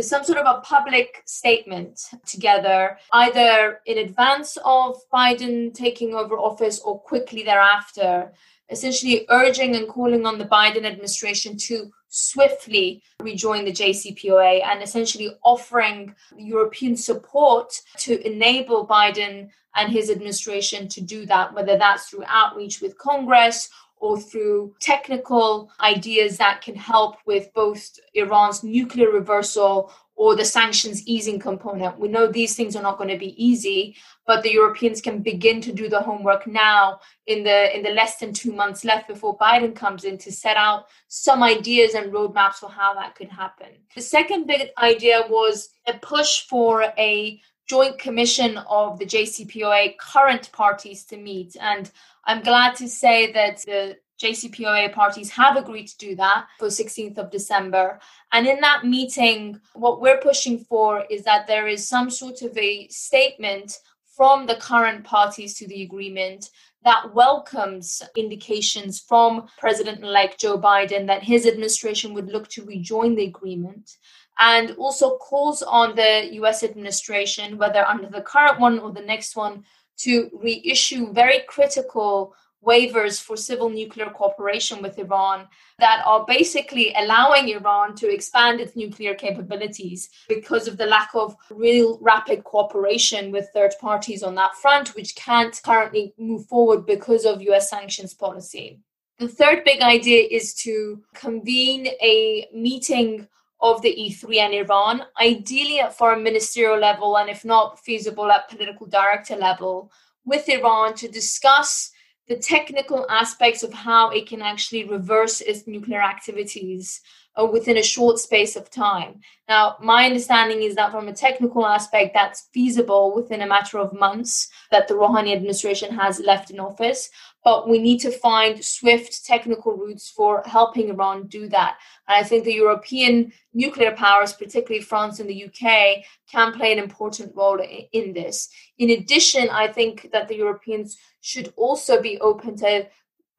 some 0.00 0.22
sort 0.22 0.38
of 0.38 0.46
a 0.46 0.60
public 0.60 1.24
statement 1.26 2.00
together, 2.26 2.96
either 3.12 3.80
in 3.86 3.98
advance 3.98 4.56
of 4.64 5.00
Biden 5.12 5.74
taking 5.74 6.14
over 6.14 6.36
office 6.36 6.78
or 6.78 7.00
quickly 7.00 7.42
thereafter, 7.42 8.32
essentially 8.70 9.26
urging 9.30 9.76
and 9.76 9.88
calling 9.88 10.26
on 10.26 10.38
the 10.38 10.44
Biden 10.44 10.84
administration 10.84 11.56
to 11.56 11.90
swiftly 12.08 13.02
rejoin 13.22 13.64
the 13.64 13.72
JCPOA 13.72 14.64
and 14.64 14.82
essentially 14.82 15.30
offering 15.44 16.14
European 16.36 16.96
support 16.96 17.72
to 17.98 18.26
enable 18.26 18.86
Biden 18.86 19.48
and 19.76 19.92
his 19.92 20.10
administration 20.10 20.88
to 20.88 21.00
do 21.00 21.26
that, 21.26 21.52
whether 21.54 21.76
that's 21.76 22.08
through 22.08 22.24
outreach 22.26 22.80
with 22.80 22.96
Congress 22.98 23.68
or 23.98 24.18
through 24.18 24.74
technical 24.80 25.70
ideas 25.80 26.36
that 26.38 26.60
can 26.60 26.74
help 26.74 27.16
with 27.26 27.52
both 27.54 27.98
Iran's 28.14 28.62
nuclear 28.62 29.10
reversal 29.10 29.92
or 30.16 30.34
the 30.34 30.44
sanctions 30.44 31.06
easing 31.06 31.38
component. 31.38 31.98
We 31.98 32.08
know 32.08 32.26
these 32.26 32.56
things 32.56 32.74
are 32.74 32.82
not 32.82 32.96
going 32.96 33.10
to 33.10 33.18
be 33.18 33.42
easy, 33.42 33.96
but 34.26 34.42
the 34.42 34.50
Europeans 34.50 35.02
can 35.02 35.20
begin 35.20 35.60
to 35.60 35.72
do 35.72 35.88
the 35.88 36.00
homework 36.00 36.46
now 36.46 37.00
in 37.26 37.44
the 37.44 37.76
in 37.76 37.82
the 37.82 37.90
less 37.90 38.16
than 38.16 38.32
2 38.32 38.52
months 38.52 38.84
left 38.84 39.06
before 39.08 39.36
Biden 39.36 39.76
comes 39.76 40.04
in 40.04 40.16
to 40.18 40.32
set 40.32 40.56
out 40.56 40.86
some 41.08 41.42
ideas 41.42 41.94
and 41.94 42.12
roadmaps 42.12 42.56
for 42.56 42.70
how 42.70 42.94
that 42.94 43.14
could 43.14 43.28
happen. 43.28 43.68
The 43.94 44.02
second 44.02 44.46
big 44.46 44.70
idea 44.78 45.24
was 45.28 45.68
a 45.86 45.94
push 45.94 46.46
for 46.48 46.92
a 46.98 47.40
joint 47.68 47.98
commission 47.98 48.58
of 48.70 48.98
the 48.98 49.06
JCPOA 49.06 49.98
current 49.98 50.50
parties 50.52 51.04
to 51.06 51.16
meet 51.16 51.56
and 51.60 51.90
I'm 52.24 52.42
glad 52.42 52.74
to 52.76 52.88
say 52.88 53.32
that 53.32 53.58
the 53.58 53.96
JCPOA 54.22 54.92
parties 54.92 55.30
have 55.30 55.56
agreed 55.56 55.88
to 55.88 55.98
do 55.98 56.16
that 56.16 56.46
for 56.58 56.68
16th 56.68 57.18
of 57.18 57.30
December. 57.30 58.00
And 58.32 58.46
in 58.46 58.60
that 58.60 58.84
meeting, 58.84 59.60
what 59.74 60.00
we're 60.00 60.20
pushing 60.20 60.58
for 60.58 61.04
is 61.10 61.24
that 61.24 61.46
there 61.46 61.66
is 61.66 61.88
some 61.88 62.10
sort 62.10 62.42
of 62.42 62.56
a 62.56 62.88
statement 62.88 63.78
from 64.16 64.46
the 64.46 64.56
current 64.56 65.04
parties 65.04 65.54
to 65.58 65.68
the 65.68 65.82
agreement 65.82 66.48
that 66.84 67.12
welcomes 67.14 68.00
indications 68.16 69.00
from 69.00 69.46
President 69.58 70.02
elect 70.02 70.40
Joe 70.40 70.58
Biden 70.58 71.06
that 71.08 71.22
his 71.22 71.44
administration 71.46 72.14
would 72.14 72.28
look 72.28 72.48
to 72.50 72.64
rejoin 72.64 73.14
the 73.14 73.26
agreement 73.26 73.98
and 74.38 74.70
also 74.72 75.16
calls 75.16 75.62
on 75.62 75.96
the 75.96 76.28
US 76.34 76.62
administration, 76.62 77.58
whether 77.58 77.86
under 77.86 78.08
the 78.08 78.22
current 78.22 78.60
one 78.60 78.78
or 78.78 78.92
the 78.92 79.00
next 79.00 79.34
one, 79.36 79.64
to 79.98 80.30
reissue 80.32 81.12
very 81.12 81.40
critical 81.48 82.34
waivers 82.66 83.22
for 83.22 83.36
civil 83.36 83.68
nuclear 83.68 84.10
cooperation 84.10 84.82
with 84.82 84.98
Iran 84.98 85.46
that 85.78 86.02
are 86.04 86.24
basically 86.26 86.92
allowing 86.96 87.48
Iran 87.48 87.94
to 87.96 88.12
expand 88.12 88.60
its 88.60 88.74
nuclear 88.76 89.14
capabilities 89.14 90.10
because 90.28 90.66
of 90.66 90.76
the 90.76 90.86
lack 90.86 91.10
of 91.14 91.36
real 91.50 91.98
rapid 92.00 92.44
cooperation 92.44 93.30
with 93.30 93.48
third 93.54 93.74
parties 93.80 94.22
on 94.22 94.34
that 94.34 94.54
front, 94.56 94.94
which 94.96 95.14
can't 95.14 95.60
currently 95.64 96.12
move 96.18 96.46
forward 96.46 96.86
because 96.86 97.24
of 97.24 97.42
US 97.42 97.70
sanctions 97.70 98.14
policy. 98.14 98.80
The 99.18 99.28
third 99.28 99.64
big 99.64 99.80
idea 99.80 100.26
is 100.30 100.52
to 100.64 101.02
convene 101.14 101.86
a 102.02 102.48
meeting 102.52 103.28
of 103.60 103.80
the 103.80 103.94
E3 103.94 104.36
and 104.36 104.54
Iran, 104.54 105.02
ideally 105.20 105.80
at 105.80 105.96
foreign 105.96 106.22
ministerial 106.22 106.78
level, 106.78 107.16
and 107.16 107.30
if 107.30 107.44
not 107.44 107.82
feasible 107.82 108.30
at 108.30 108.50
political 108.50 108.86
director 108.86 109.36
level, 109.36 109.90
with 110.26 110.48
Iran 110.48 110.94
to 110.96 111.08
discuss 111.08 111.92
the 112.28 112.36
technical 112.36 113.06
aspects 113.08 113.62
of 113.62 113.72
how 113.72 114.10
it 114.10 114.26
can 114.26 114.42
actually 114.42 114.84
reverse 114.84 115.40
its 115.40 115.66
nuclear 115.66 116.02
activities 116.02 117.00
uh, 117.40 117.44
within 117.44 117.76
a 117.76 117.82
short 117.82 118.18
space 118.18 118.56
of 118.56 118.70
time. 118.70 119.20
Now, 119.48 119.76
my 119.80 120.06
understanding 120.06 120.62
is 120.62 120.74
that 120.74 120.90
from 120.90 121.08
a 121.08 121.12
technical 121.12 121.66
aspect, 121.66 122.14
that's 122.14 122.48
feasible 122.52 123.14
within 123.14 123.42
a 123.42 123.46
matter 123.46 123.78
of 123.78 123.92
months 123.92 124.48
that 124.70 124.88
the 124.88 124.94
Rouhani 124.94 125.34
administration 125.34 125.94
has 125.94 126.18
left 126.18 126.50
in 126.50 126.58
office 126.58 127.10
but 127.46 127.68
we 127.68 127.78
need 127.78 128.00
to 128.00 128.10
find 128.10 128.62
swift 128.64 129.24
technical 129.24 129.76
routes 129.76 130.10
for 130.10 130.42
helping 130.46 130.88
Iran 130.88 131.28
do 131.28 131.48
that. 131.48 131.78
And 132.08 132.16
I 132.16 132.26
think 132.26 132.42
the 132.42 132.52
European 132.52 133.32
nuclear 133.54 133.92
powers, 133.92 134.32
particularly 134.32 134.82
France 134.82 135.20
and 135.20 135.30
the 135.30 135.44
UK, 135.44 136.02
can 136.28 136.52
play 136.52 136.72
an 136.72 136.80
important 136.80 137.36
role 137.36 137.60
in 137.92 138.12
this. 138.12 138.48
In 138.78 138.90
addition, 138.90 139.48
I 139.48 139.68
think 139.68 140.10
that 140.10 140.26
the 140.26 140.34
Europeans 140.34 140.98
should 141.20 141.52
also 141.54 142.02
be 142.02 142.18
open 142.18 142.56
to 142.56 142.88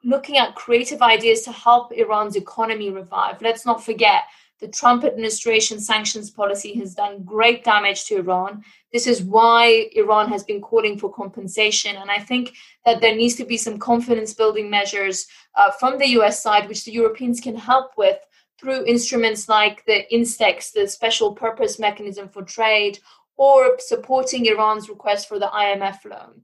looking 0.06 0.38
at 0.38 0.56
creative 0.56 1.02
ideas 1.02 1.41
to 1.41 1.52
help 1.52 1.91
Iran's 1.91 2.38
economy 2.38 2.89
revive. 2.89 3.41
Let's 3.41 3.65
not 3.65 3.84
forget 3.84 4.22
the 4.60 4.67
Trump 4.67 5.04
administration 5.04 5.80
sanctions 5.80 6.32
policy 6.32 6.74
has 6.80 6.96
done 6.96 7.24
great 7.24 7.63
damage 7.63 8.06
to 8.06 8.17
Iran. 8.17 8.63
This 8.91 9.06
is 9.06 9.22
why 9.22 9.89
Iran 9.93 10.30
has 10.30 10.43
been 10.43 10.62
calling 10.62 10.98
for 10.98 11.13
compensation. 11.13 11.96
And 11.98 12.10
I 12.10 12.20
think 12.20 12.54
that 12.86 13.00
there 13.00 13.15
needs 13.15 13.36
to 13.36 13.46
be 13.46 13.58
some 13.58 13.78
confidence 13.78 14.34
building 14.34 14.70
measures 14.70 15.28
uh, 15.56 15.72
from 15.72 15.98
the 15.98 16.08
US 16.20 16.41
side, 16.41 16.67
which 16.67 16.86
the 16.86 16.91
Europeans 16.91 17.39
can 17.39 17.56
help 17.56 17.91
with 17.98 18.17
through 18.60 18.86
instruments 18.86 19.48
like 19.48 19.86
the 19.86 20.06
INSTEX, 20.12 20.72
the 20.72 20.88
special 20.88 21.34
purpose 21.34 21.78
mechanism 21.78 22.28
for 22.28 22.41
trade, 22.41 22.98
or 23.36 23.78
supporting 23.80 24.48
Iran's 24.48 24.89
request 24.89 25.28
for 25.28 25.38
the 25.38 25.46
IMF 25.46 26.04
loan. 26.06 26.41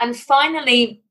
And 0.00 0.16
finally, 0.16 1.02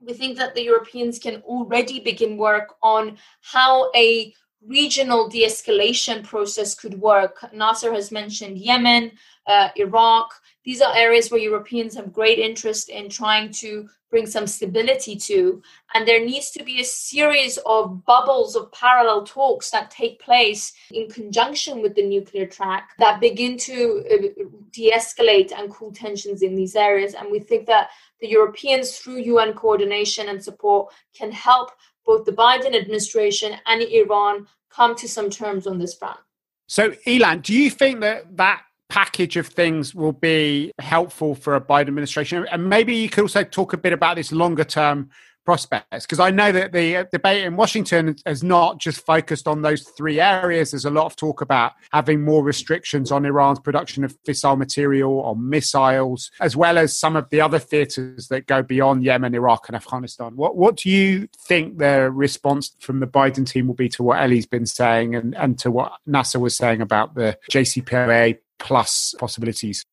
we 0.00 0.14
think 0.14 0.38
that 0.38 0.54
the 0.54 0.62
Europeans 0.62 1.18
can 1.18 1.42
already 1.42 2.00
begin 2.00 2.38
work 2.38 2.74
on 2.82 3.18
how 3.42 3.90
a 3.94 4.32
regional 4.66 5.28
de 5.28 5.44
escalation 5.44 6.24
process 6.24 6.74
could 6.74 6.94
work. 7.00 7.44
Nasser 7.52 7.92
has 7.92 8.10
mentioned 8.10 8.58
Yemen, 8.58 9.12
uh, 9.46 9.68
Iraq. 9.76 10.30
These 10.68 10.82
are 10.82 10.94
areas 10.94 11.30
where 11.30 11.40
Europeans 11.40 11.96
have 11.96 12.12
great 12.12 12.38
interest 12.38 12.90
in 12.90 13.08
trying 13.08 13.52
to 13.52 13.88
bring 14.10 14.26
some 14.26 14.46
stability 14.46 15.16
to. 15.16 15.62
And 15.94 16.06
there 16.06 16.22
needs 16.22 16.50
to 16.50 16.62
be 16.62 16.78
a 16.82 16.84
series 16.84 17.56
of 17.64 18.04
bubbles 18.04 18.54
of 18.54 18.70
parallel 18.72 19.24
talks 19.24 19.70
that 19.70 19.90
take 19.90 20.20
place 20.20 20.74
in 20.90 21.08
conjunction 21.08 21.80
with 21.80 21.94
the 21.94 22.06
nuclear 22.06 22.44
track 22.44 22.90
that 22.98 23.18
begin 23.18 23.56
to 23.56 24.04
uh, 24.12 24.44
de 24.70 24.92
escalate 24.92 25.52
and 25.56 25.70
cool 25.70 25.90
tensions 25.90 26.42
in 26.42 26.54
these 26.54 26.76
areas. 26.76 27.14
And 27.14 27.30
we 27.30 27.40
think 27.40 27.64
that 27.64 27.88
the 28.20 28.28
Europeans, 28.28 28.98
through 28.98 29.20
UN 29.20 29.54
coordination 29.54 30.28
and 30.28 30.44
support, 30.44 30.92
can 31.16 31.32
help 31.32 31.70
both 32.04 32.26
the 32.26 32.32
Biden 32.32 32.76
administration 32.76 33.54
and 33.64 33.80
Iran 33.80 34.46
come 34.68 34.94
to 34.96 35.08
some 35.08 35.30
terms 35.30 35.66
on 35.66 35.78
this 35.78 35.94
front. 35.94 36.20
So, 36.66 36.90
Ilan, 37.06 37.40
do 37.40 37.54
you 37.54 37.70
think 37.70 38.00
that 38.00 38.36
that 38.36 38.64
package 38.88 39.36
of 39.36 39.46
things 39.46 39.94
will 39.94 40.12
be 40.12 40.72
helpful 40.78 41.34
for 41.34 41.54
a 41.54 41.60
Biden 41.60 41.88
administration? 41.88 42.46
And 42.50 42.68
maybe 42.68 42.94
you 42.94 43.08
could 43.08 43.22
also 43.22 43.44
talk 43.44 43.72
a 43.72 43.78
bit 43.78 43.92
about 43.92 44.16
this 44.16 44.32
longer 44.32 44.64
term 44.64 45.10
prospects? 45.48 46.04
Because 46.04 46.20
I 46.20 46.30
know 46.30 46.52
that 46.52 46.72
the 46.72 46.98
uh, 46.98 47.04
debate 47.10 47.42
in 47.42 47.56
Washington 47.56 48.16
has 48.26 48.42
not 48.42 48.78
just 48.78 49.06
focused 49.06 49.48
on 49.48 49.62
those 49.62 49.82
three 49.96 50.20
areas. 50.20 50.72
There's 50.72 50.84
a 50.84 50.90
lot 50.90 51.06
of 51.06 51.16
talk 51.16 51.40
about 51.40 51.72
having 51.90 52.22
more 52.22 52.44
restrictions 52.44 53.10
on 53.10 53.24
Iran's 53.24 53.58
production 53.58 54.04
of 54.04 54.14
fissile 54.24 54.58
material, 54.58 55.22
on 55.22 55.48
missiles, 55.48 56.30
as 56.38 56.54
well 56.54 56.76
as 56.76 56.94
some 56.94 57.16
of 57.16 57.30
the 57.30 57.40
other 57.40 57.58
theaters 57.58 58.28
that 58.28 58.46
go 58.46 58.62
beyond 58.62 59.04
Yemen, 59.04 59.34
Iraq, 59.34 59.70
and 59.70 59.76
Afghanistan. 59.76 60.36
What, 60.36 60.54
what 60.54 60.76
do 60.76 60.90
you 60.90 61.30
think 61.46 61.78
the 61.78 62.10
response 62.10 62.76
from 62.78 63.00
the 63.00 63.06
Biden 63.06 63.48
team 63.48 63.68
will 63.68 63.74
be 63.74 63.88
to 63.88 64.02
what 64.02 64.22
Eli's 64.22 64.44
been 64.44 64.66
saying 64.66 65.14
and, 65.14 65.34
and 65.34 65.58
to 65.60 65.70
what 65.70 65.92
Nasser 66.04 66.40
was 66.40 66.58
saying 66.58 66.82
about 66.82 67.14
the 67.14 67.38
JCPOA 67.50 68.36
plus 68.58 69.14
possibilities? 69.18 69.84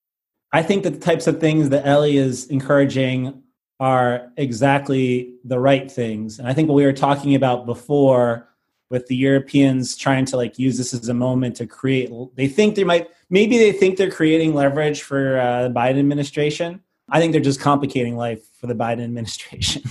I 0.52 0.64
think 0.64 0.84
that 0.84 0.92
the 0.92 1.00
types 1.00 1.28
of 1.28 1.40
things 1.40 1.70
that 1.70 1.86
Eli 1.86 2.12
is 2.12 2.48
encouraging 2.48 3.44
are 3.80 4.32
exactly 4.38 5.36
the 5.44 5.60
right 5.60 5.92
things. 5.92 6.40
And 6.40 6.48
I 6.48 6.54
think 6.54 6.70
what 6.70 6.76
we 6.76 6.86
were 6.86 6.94
talking 6.94 7.36
about 7.36 7.66
before 7.66 8.48
with 8.90 9.08
the 9.08 9.16
Europeans 9.16 9.98
trying 9.98 10.26
to 10.26 10.38
like 10.38 10.58
use 10.58 10.78
this 10.78 10.94
as 10.94 11.10
a 11.10 11.14
moment 11.14 11.58
to 11.58 11.68
create, 11.68 12.10
they 12.36 12.48
think 12.48 12.76
they 12.76 12.84
might, 12.84 13.10
maybe 13.30 13.58
they 13.58 13.72
think 13.72 13.98
they're 13.98 14.12
creating 14.12 14.54
leverage 14.54 15.02
for 15.02 15.40
uh, 15.40 15.64
the 15.68 15.74
Biden 15.74 16.00
administration. 16.00 16.82
I 17.10 17.20
think 17.20 17.34
they're 17.34 17.42
just 17.42 17.60
complicating 17.60 18.16
life 18.16 18.48
for 18.60 18.68
the 18.68 18.76
Biden 18.76 19.04
administration. 19.04 19.84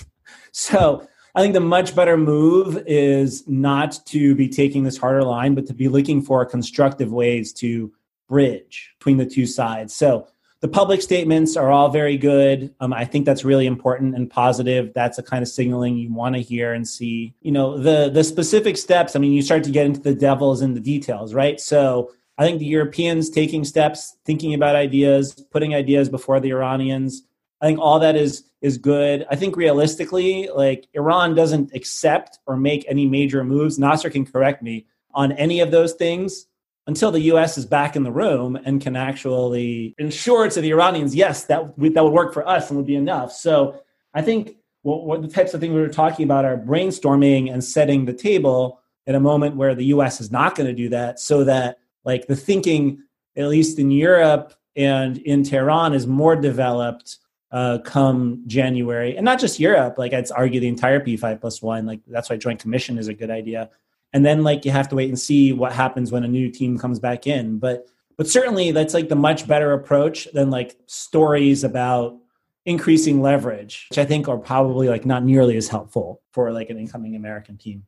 so 0.52 1.06
I 1.34 1.42
think 1.42 1.52
the 1.52 1.60
much 1.60 1.96
better 1.96 2.16
move 2.16 2.82
is 2.86 3.46
not 3.48 3.98
to 4.06 4.34
be 4.36 4.48
taking 4.48 4.84
this 4.84 4.96
harder 4.96 5.24
line, 5.24 5.54
but 5.54 5.66
to 5.66 5.74
be 5.74 5.88
looking 5.88 6.22
for 6.22 6.46
constructive 6.46 7.12
ways 7.12 7.52
to 7.54 7.92
bridge 8.28 8.94
between 8.98 9.16
the 9.16 9.26
two 9.26 9.46
sides. 9.46 9.94
So 9.94 10.28
the 10.64 10.68
public 10.68 11.02
statements 11.02 11.58
are 11.58 11.70
all 11.70 11.90
very 11.90 12.16
good. 12.16 12.74
Um, 12.80 12.94
I 12.94 13.04
think 13.04 13.26
that's 13.26 13.44
really 13.44 13.66
important 13.66 14.14
and 14.14 14.30
positive. 14.30 14.94
That's 14.94 15.18
the 15.18 15.22
kind 15.22 15.42
of 15.42 15.48
signaling 15.48 15.98
you 15.98 16.10
want 16.10 16.36
to 16.36 16.40
hear 16.40 16.72
and 16.72 16.88
see. 16.88 17.34
You 17.42 17.52
know, 17.52 17.76
the 17.76 18.08
the 18.08 18.24
specific 18.24 18.78
steps. 18.78 19.14
I 19.14 19.18
mean, 19.18 19.32
you 19.32 19.42
start 19.42 19.62
to 19.64 19.70
get 19.70 19.84
into 19.84 20.00
the 20.00 20.14
devils 20.14 20.62
in 20.62 20.72
the 20.72 20.80
details, 20.80 21.34
right? 21.34 21.60
So 21.60 22.12
I 22.38 22.44
think 22.44 22.60
the 22.60 22.64
Europeans 22.64 23.28
taking 23.28 23.62
steps, 23.62 24.16
thinking 24.24 24.54
about 24.54 24.74
ideas, 24.74 25.34
putting 25.50 25.74
ideas 25.74 26.08
before 26.08 26.40
the 26.40 26.50
Iranians. 26.50 27.24
I 27.60 27.66
think 27.66 27.78
all 27.78 27.98
that 28.00 28.16
is 28.16 28.44
is 28.62 28.78
good. 28.78 29.26
I 29.30 29.36
think 29.36 29.56
realistically, 29.56 30.48
like 30.48 30.88
Iran 30.94 31.34
doesn't 31.34 31.74
accept 31.74 32.38
or 32.46 32.56
make 32.56 32.86
any 32.88 33.04
major 33.04 33.44
moves. 33.44 33.78
Nasser 33.78 34.08
can 34.08 34.24
correct 34.24 34.62
me 34.62 34.86
on 35.12 35.32
any 35.32 35.60
of 35.60 35.70
those 35.70 35.92
things 35.92 36.46
until 36.86 37.10
the 37.10 37.20
U.S. 37.20 37.56
is 37.56 37.64
back 37.64 37.96
in 37.96 38.02
the 38.02 38.12
room 38.12 38.58
and 38.64 38.80
can 38.80 38.96
actually 38.96 39.94
ensure 39.98 40.48
to 40.50 40.60
the 40.60 40.70
Iranians, 40.70 41.14
yes, 41.14 41.44
that 41.44 41.74
that 41.78 42.04
would 42.04 42.12
work 42.12 42.34
for 42.34 42.46
us 42.46 42.68
and 42.68 42.76
would 42.76 42.86
be 42.86 42.96
enough. 42.96 43.32
So 43.32 43.80
I 44.12 44.22
think 44.22 44.56
what, 44.82 45.04
what 45.04 45.22
the 45.22 45.28
types 45.28 45.54
of 45.54 45.60
things 45.60 45.74
we 45.74 45.80
were 45.80 45.88
talking 45.88 46.24
about 46.24 46.44
are 46.44 46.56
brainstorming 46.56 47.52
and 47.52 47.64
setting 47.64 48.04
the 48.04 48.12
table 48.12 48.80
in 49.06 49.14
a 49.14 49.20
moment 49.20 49.56
where 49.56 49.74
the 49.74 49.86
US 49.86 50.20
is 50.20 50.30
not 50.30 50.56
going 50.56 50.66
to 50.66 50.74
do 50.74 50.88
that 50.90 51.18
so 51.18 51.44
that 51.44 51.78
like 52.04 52.26
the 52.26 52.36
thinking 52.36 53.02
at 53.36 53.48
least 53.48 53.78
in 53.78 53.90
Europe 53.90 54.54
and 54.76 55.18
in 55.18 55.42
Tehran 55.42 55.94
is 55.94 56.06
more 56.06 56.36
developed 56.36 57.18
uh, 57.54 57.78
come 57.84 58.42
January, 58.48 59.16
and 59.16 59.24
not 59.24 59.38
just 59.38 59.60
Europe. 59.60 59.96
Like 59.96 60.12
I'd 60.12 60.30
argue 60.32 60.58
the 60.58 60.66
entire 60.66 60.98
P5 60.98 61.40
plus 61.40 61.62
one. 61.62 61.86
Like 61.86 62.00
that's 62.08 62.28
why 62.28 62.36
Joint 62.36 62.60
Commission 62.60 62.98
is 62.98 63.06
a 63.06 63.14
good 63.14 63.30
idea. 63.30 63.70
And 64.14 64.24
then 64.24 64.44
like 64.44 64.64
you 64.64 64.70
have 64.70 64.88
to 64.88 64.94
wait 64.94 65.10
and 65.10 65.18
see 65.18 65.52
what 65.52 65.72
happens 65.72 66.10
when 66.10 66.24
a 66.24 66.28
new 66.28 66.50
team 66.50 66.78
comes 66.78 66.98
back 66.98 67.26
in. 67.26 67.58
But 67.58 67.86
but 68.16 68.28
certainly 68.28 68.70
that's 68.70 68.94
like 68.94 69.08
the 69.08 69.16
much 69.16 69.46
better 69.46 69.72
approach 69.72 70.28
than 70.32 70.50
like 70.50 70.76
stories 70.86 71.64
about 71.64 72.16
increasing 72.64 73.20
leverage, 73.20 73.86
which 73.90 73.98
I 73.98 74.04
think 74.04 74.28
are 74.28 74.38
probably 74.38 74.88
like 74.88 75.04
not 75.04 75.24
nearly 75.24 75.56
as 75.56 75.68
helpful 75.68 76.22
for 76.32 76.52
like 76.52 76.70
an 76.70 76.78
incoming 76.78 77.16
American 77.16 77.58
team. 77.58 77.86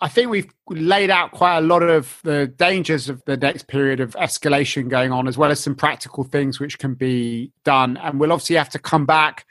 I 0.00 0.08
think 0.08 0.30
we've 0.30 0.52
laid 0.68 1.10
out 1.10 1.32
quite 1.32 1.58
a 1.58 1.60
lot 1.60 1.82
of 1.82 2.20
the 2.22 2.46
dangers 2.46 3.08
of 3.08 3.22
the 3.24 3.36
next 3.36 3.66
period 3.66 4.00
of 4.00 4.12
escalation 4.14 4.88
going 4.88 5.10
on, 5.10 5.26
as 5.26 5.36
well 5.36 5.50
as 5.50 5.60
some 5.60 5.74
practical 5.74 6.24
things 6.24 6.60
which 6.60 6.78
can 6.78 6.94
be 6.94 7.52
done. 7.64 7.96
And 7.96 8.20
we'll 8.20 8.32
obviously 8.32 8.56
have 8.56 8.70
to 8.70 8.78
come 8.78 9.06
back 9.06 9.46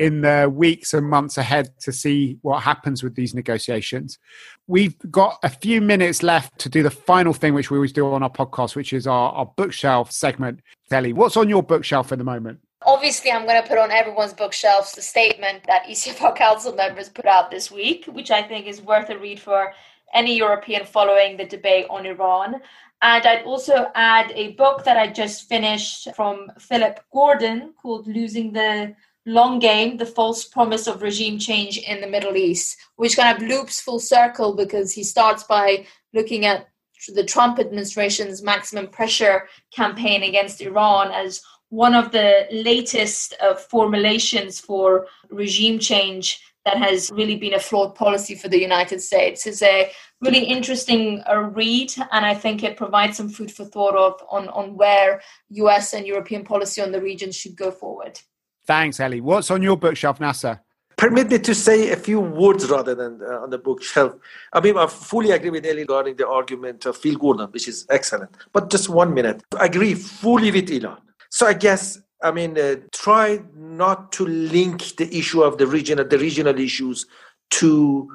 in 0.00 0.22
the 0.22 0.50
weeks 0.50 0.94
and 0.94 1.06
months 1.06 1.36
ahead 1.36 1.68
to 1.78 1.92
see 1.92 2.38
what 2.40 2.62
happens 2.62 3.02
with 3.02 3.14
these 3.14 3.34
negotiations. 3.34 4.18
We've 4.66 4.96
got 5.10 5.38
a 5.42 5.50
few 5.50 5.82
minutes 5.82 6.22
left 6.22 6.58
to 6.60 6.70
do 6.70 6.82
the 6.82 6.90
final 6.90 7.34
thing, 7.34 7.52
which 7.52 7.70
we 7.70 7.76
always 7.76 7.92
do 7.92 8.10
on 8.10 8.22
our 8.22 8.30
podcast, 8.30 8.74
which 8.74 8.94
is 8.94 9.06
our, 9.06 9.30
our 9.32 9.52
bookshelf 9.58 10.10
segment. 10.10 10.60
Ellie, 10.90 11.12
what's 11.12 11.36
on 11.36 11.50
your 11.50 11.62
bookshelf 11.62 12.12
at 12.12 12.18
the 12.18 12.24
moment? 12.24 12.60
Obviously, 12.86 13.30
I'm 13.30 13.44
going 13.44 13.62
to 13.62 13.68
put 13.68 13.76
on 13.76 13.90
everyone's 13.90 14.32
bookshelves 14.32 14.92
the 14.92 15.02
statement 15.02 15.64
that 15.66 15.84
ECFR 15.84 16.34
Council 16.34 16.74
members 16.74 17.10
put 17.10 17.26
out 17.26 17.50
this 17.50 17.70
week, 17.70 18.06
which 18.06 18.30
I 18.30 18.42
think 18.42 18.66
is 18.66 18.80
worth 18.80 19.10
a 19.10 19.18
read 19.18 19.38
for 19.38 19.74
any 20.14 20.34
European 20.34 20.86
following 20.86 21.36
the 21.36 21.44
debate 21.44 21.84
on 21.90 22.06
Iran. 22.06 22.54
And 23.02 23.26
I'd 23.26 23.44
also 23.44 23.90
add 23.94 24.32
a 24.34 24.52
book 24.52 24.84
that 24.84 24.96
I 24.96 25.08
just 25.08 25.46
finished 25.46 26.08
from 26.16 26.50
Philip 26.58 27.00
Gordon 27.12 27.74
called 27.82 28.06
Losing 28.06 28.54
the 28.54 28.94
Long 29.26 29.58
Game 29.58 29.96
The 29.98 30.06
False 30.06 30.44
Promise 30.44 30.86
of 30.86 31.02
Regime 31.02 31.38
Change 31.38 31.78
in 31.78 32.00
the 32.00 32.06
Middle 32.06 32.36
East, 32.36 32.78
which 32.96 33.16
kind 33.16 33.36
of 33.36 33.48
loops 33.48 33.80
full 33.80 33.98
circle 33.98 34.54
because 34.54 34.92
he 34.92 35.04
starts 35.04 35.44
by 35.44 35.86
looking 36.14 36.46
at 36.46 36.68
the 37.08 37.24
Trump 37.24 37.58
administration's 37.58 38.42
maximum 38.42 38.86
pressure 38.88 39.48
campaign 39.74 40.22
against 40.22 40.60
Iran 40.60 41.10
as 41.12 41.42
one 41.68 41.94
of 41.94 42.12
the 42.12 42.46
latest 42.50 43.34
uh, 43.40 43.54
formulations 43.54 44.58
for 44.58 45.06
regime 45.30 45.78
change 45.78 46.40
that 46.64 46.76
has 46.76 47.10
really 47.12 47.36
been 47.36 47.54
a 47.54 47.60
flawed 47.60 47.94
policy 47.94 48.34
for 48.34 48.48
the 48.48 48.60
United 48.60 49.00
States. 49.00 49.46
It's 49.46 49.62
a 49.62 49.90
really 50.20 50.44
interesting 50.44 51.22
uh, 51.28 51.36
read, 51.36 51.92
and 52.12 52.26
I 52.26 52.34
think 52.34 52.62
it 52.62 52.76
provides 52.76 53.16
some 53.16 53.30
food 53.30 53.50
for 53.50 53.64
thought 53.64 53.96
of 53.96 54.20
on, 54.30 54.48
on 54.48 54.76
where 54.76 55.22
US 55.50 55.94
and 55.94 56.06
European 56.06 56.44
policy 56.44 56.82
on 56.82 56.92
the 56.92 57.00
region 57.00 57.32
should 57.32 57.56
go 57.56 57.70
forward. 57.70 58.20
Thanks, 58.66 59.00
Ellie. 59.00 59.20
What's 59.20 59.50
on 59.50 59.62
your 59.62 59.76
bookshelf, 59.76 60.20
Nasser? 60.20 60.60
Permit 60.96 61.30
me 61.30 61.38
to 61.38 61.54
say 61.54 61.90
a 61.92 61.96
few 61.96 62.20
words 62.20 62.68
rather 62.68 62.94
than 62.94 63.20
uh, 63.22 63.40
on 63.40 63.50
the 63.50 63.58
bookshelf. 63.58 64.14
I 64.52 64.60
mean, 64.60 64.76
I 64.76 64.86
fully 64.86 65.30
agree 65.30 65.50
with 65.50 65.64
Ellie 65.64 65.78
regarding 65.78 66.16
the 66.16 66.28
argument 66.28 66.84
of 66.84 66.96
Phil 66.96 67.16
Gordon, 67.16 67.48
which 67.52 67.68
is 67.68 67.86
excellent. 67.88 68.36
But 68.52 68.70
just 68.70 68.88
one 68.90 69.14
minute. 69.14 69.42
I 69.58 69.64
agree 69.64 69.94
fully 69.94 70.50
with 70.50 70.68
Ilan. 70.68 70.98
So 71.30 71.46
I 71.46 71.54
guess 71.54 72.00
I 72.22 72.30
mean, 72.30 72.58
uh, 72.58 72.76
try 72.92 73.40
not 73.56 74.12
to 74.12 74.26
link 74.26 74.96
the 74.96 75.14
issue 75.16 75.42
of 75.42 75.58
the 75.58 75.66
regional, 75.66 76.04
the 76.04 76.18
regional 76.18 76.58
issues 76.58 77.06
to 77.50 78.10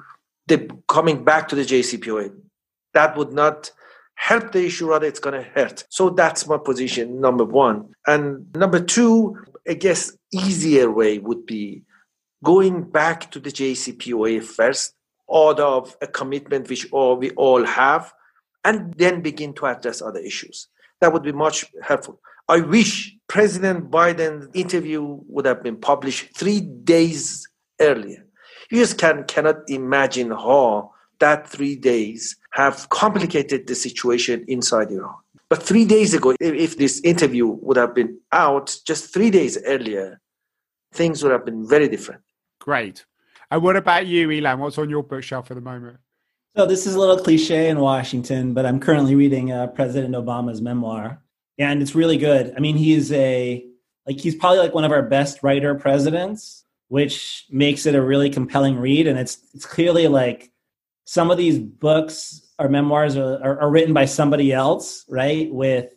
the 0.47 0.69
coming 0.87 1.23
back 1.23 1.47
to 1.49 1.55
the 1.55 1.63
JCPOA. 1.63 2.31
That 2.93 3.17
would 3.17 3.33
not 3.33 3.71
help 4.15 4.51
the 4.51 4.65
issue, 4.65 4.89
rather 4.89 5.07
it's 5.07 5.19
going 5.19 5.41
to 5.41 5.49
hurt. 5.49 5.85
So 5.89 6.09
that's 6.09 6.47
my 6.47 6.57
position, 6.57 7.19
number 7.19 7.43
one. 7.43 7.93
And 8.05 8.45
number 8.55 8.79
two, 8.79 9.37
I 9.67 9.73
guess 9.73 10.15
easier 10.35 10.91
way 10.91 11.19
would 11.19 11.45
be 11.45 11.83
going 12.43 12.83
back 12.83 13.31
to 13.31 13.39
the 13.39 13.51
JCPOA 13.51 14.43
first, 14.43 14.93
out 15.33 15.59
of 15.59 15.95
a 16.01 16.07
commitment 16.07 16.69
which 16.69 16.91
all, 16.91 17.15
we 17.15 17.31
all 17.31 17.65
have, 17.65 18.13
and 18.63 18.93
then 18.95 19.21
begin 19.21 19.53
to 19.53 19.65
address 19.65 20.01
other 20.01 20.19
issues. 20.19 20.67
That 21.01 21.13
would 21.13 21.23
be 21.23 21.31
much 21.31 21.65
helpful. 21.81 22.19
I 22.47 22.61
wish 22.61 23.15
President 23.27 23.89
Biden's 23.89 24.47
interview 24.53 25.19
would 25.27 25.45
have 25.45 25.63
been 25.63 25.77
published 25.77 26.37
three 26.37 26.61
days 26.61 27.47
earlier. 27.81 28.25
You 28.69 28.79
just 28.79 28.97
can, 28.97 29.23
cannot 29.23 29.57
imagine 29.67 30.31
how 30.31 30.91
that 31.19 31.47
three 31.47 31.75
days 31.75 32.35
have 32.51 32.87
complicated 32.89 33.67
the 33.67 33.75
situation 33.75 34.45
inside 34.47 34.91
Iran. 34.91 35.15
But 35.49 35.61
three 35.61 35.85
days 35.85 36.13
ago, 36.13 36.31
if, 36.39 36.53
if 36.53 36.77
this 36.77 37.01
interview 37.03 37.47
would 37.47 37.77
have 37.77 37.93
been 37.93 38.19
out 38.31 38.75
just 38.85 39.13
three 39.13 39.29
days 39.29 39.57
earlier, 39.65 40.19
things 40.95 41.23
would 41.23 41.31
have 41.31 41.45
been 41.45 41.67
very 41.67 41.87
different. 41.87 42.21
Great. 42.59 43.05
And 43.51 43.61
what 43.61 43.75
about 43.75 44.07
you, 44.07 44.27
Ilan? 44.27 44.57
What's 44.59 44.77
on 44.77 44.89
your 44.89 45.03
bookshelf 45.03 45.51
at 45.51 45.55
the 45.55 45.61
moment? 45.61 45.97
So 46.55 46.65
this 46.65 46.87
is 46.87 46.95
a 46.95 46.99
little 46.99 47.17
cliche 47.19 47.69
in 47.69 47.79
Washington, 47.79 48.53
but 48.53 48.65
I'm 48.65 48.79
currently 48.79 49.13
reading 49.13 49.51
uh, 49.51 49.67
President 49.67 50.15
Obama's 50.15 50.61
memoir, 50.61 51.21
and 51.59 51.81
it's 51.81 51.95
really 51.95 52.17
good. 52.17 52.53
I 52.55 52.59
mean, 52.59 52.77
he's 52.77 53.11
a 53.11 53.65
like 54.07 54.19
he's 54.19 54.35
probably 54.35 54.59
like 54.59 54.73
one 54.73 54.85
of 54.85 54.91
our 54.91 55.03
best 55.03 55.43
writer 55.43 55.75
presidents, 55.75 56.63
which 56.87 57.45
makes 57.49 57.85
it 57.85 57.95
a 57.95 58.01
really 58.01 58.29
compelling 58.29 58.77
read. 58.77 59.07
And 59.07 59.19
it's 59.19 59.37
it's 59.53 59.65
clearly 59.65 60.07
like 60.07 60.51
some 61.05 61.29
of 61.29 61.37
these 61.37 61.59
books 61.59 62.41
or 62.57 62.69
memoirs 62.69 63.17
are, 63.17 63.43
are, 63.43 63.59
are 63.59 63.69
written 63.69 63.93
by 63.93 64.05
somebody 64.05 64.53
else, 64.53 65.05
right? 65.09 65.53
With 65.53 65.89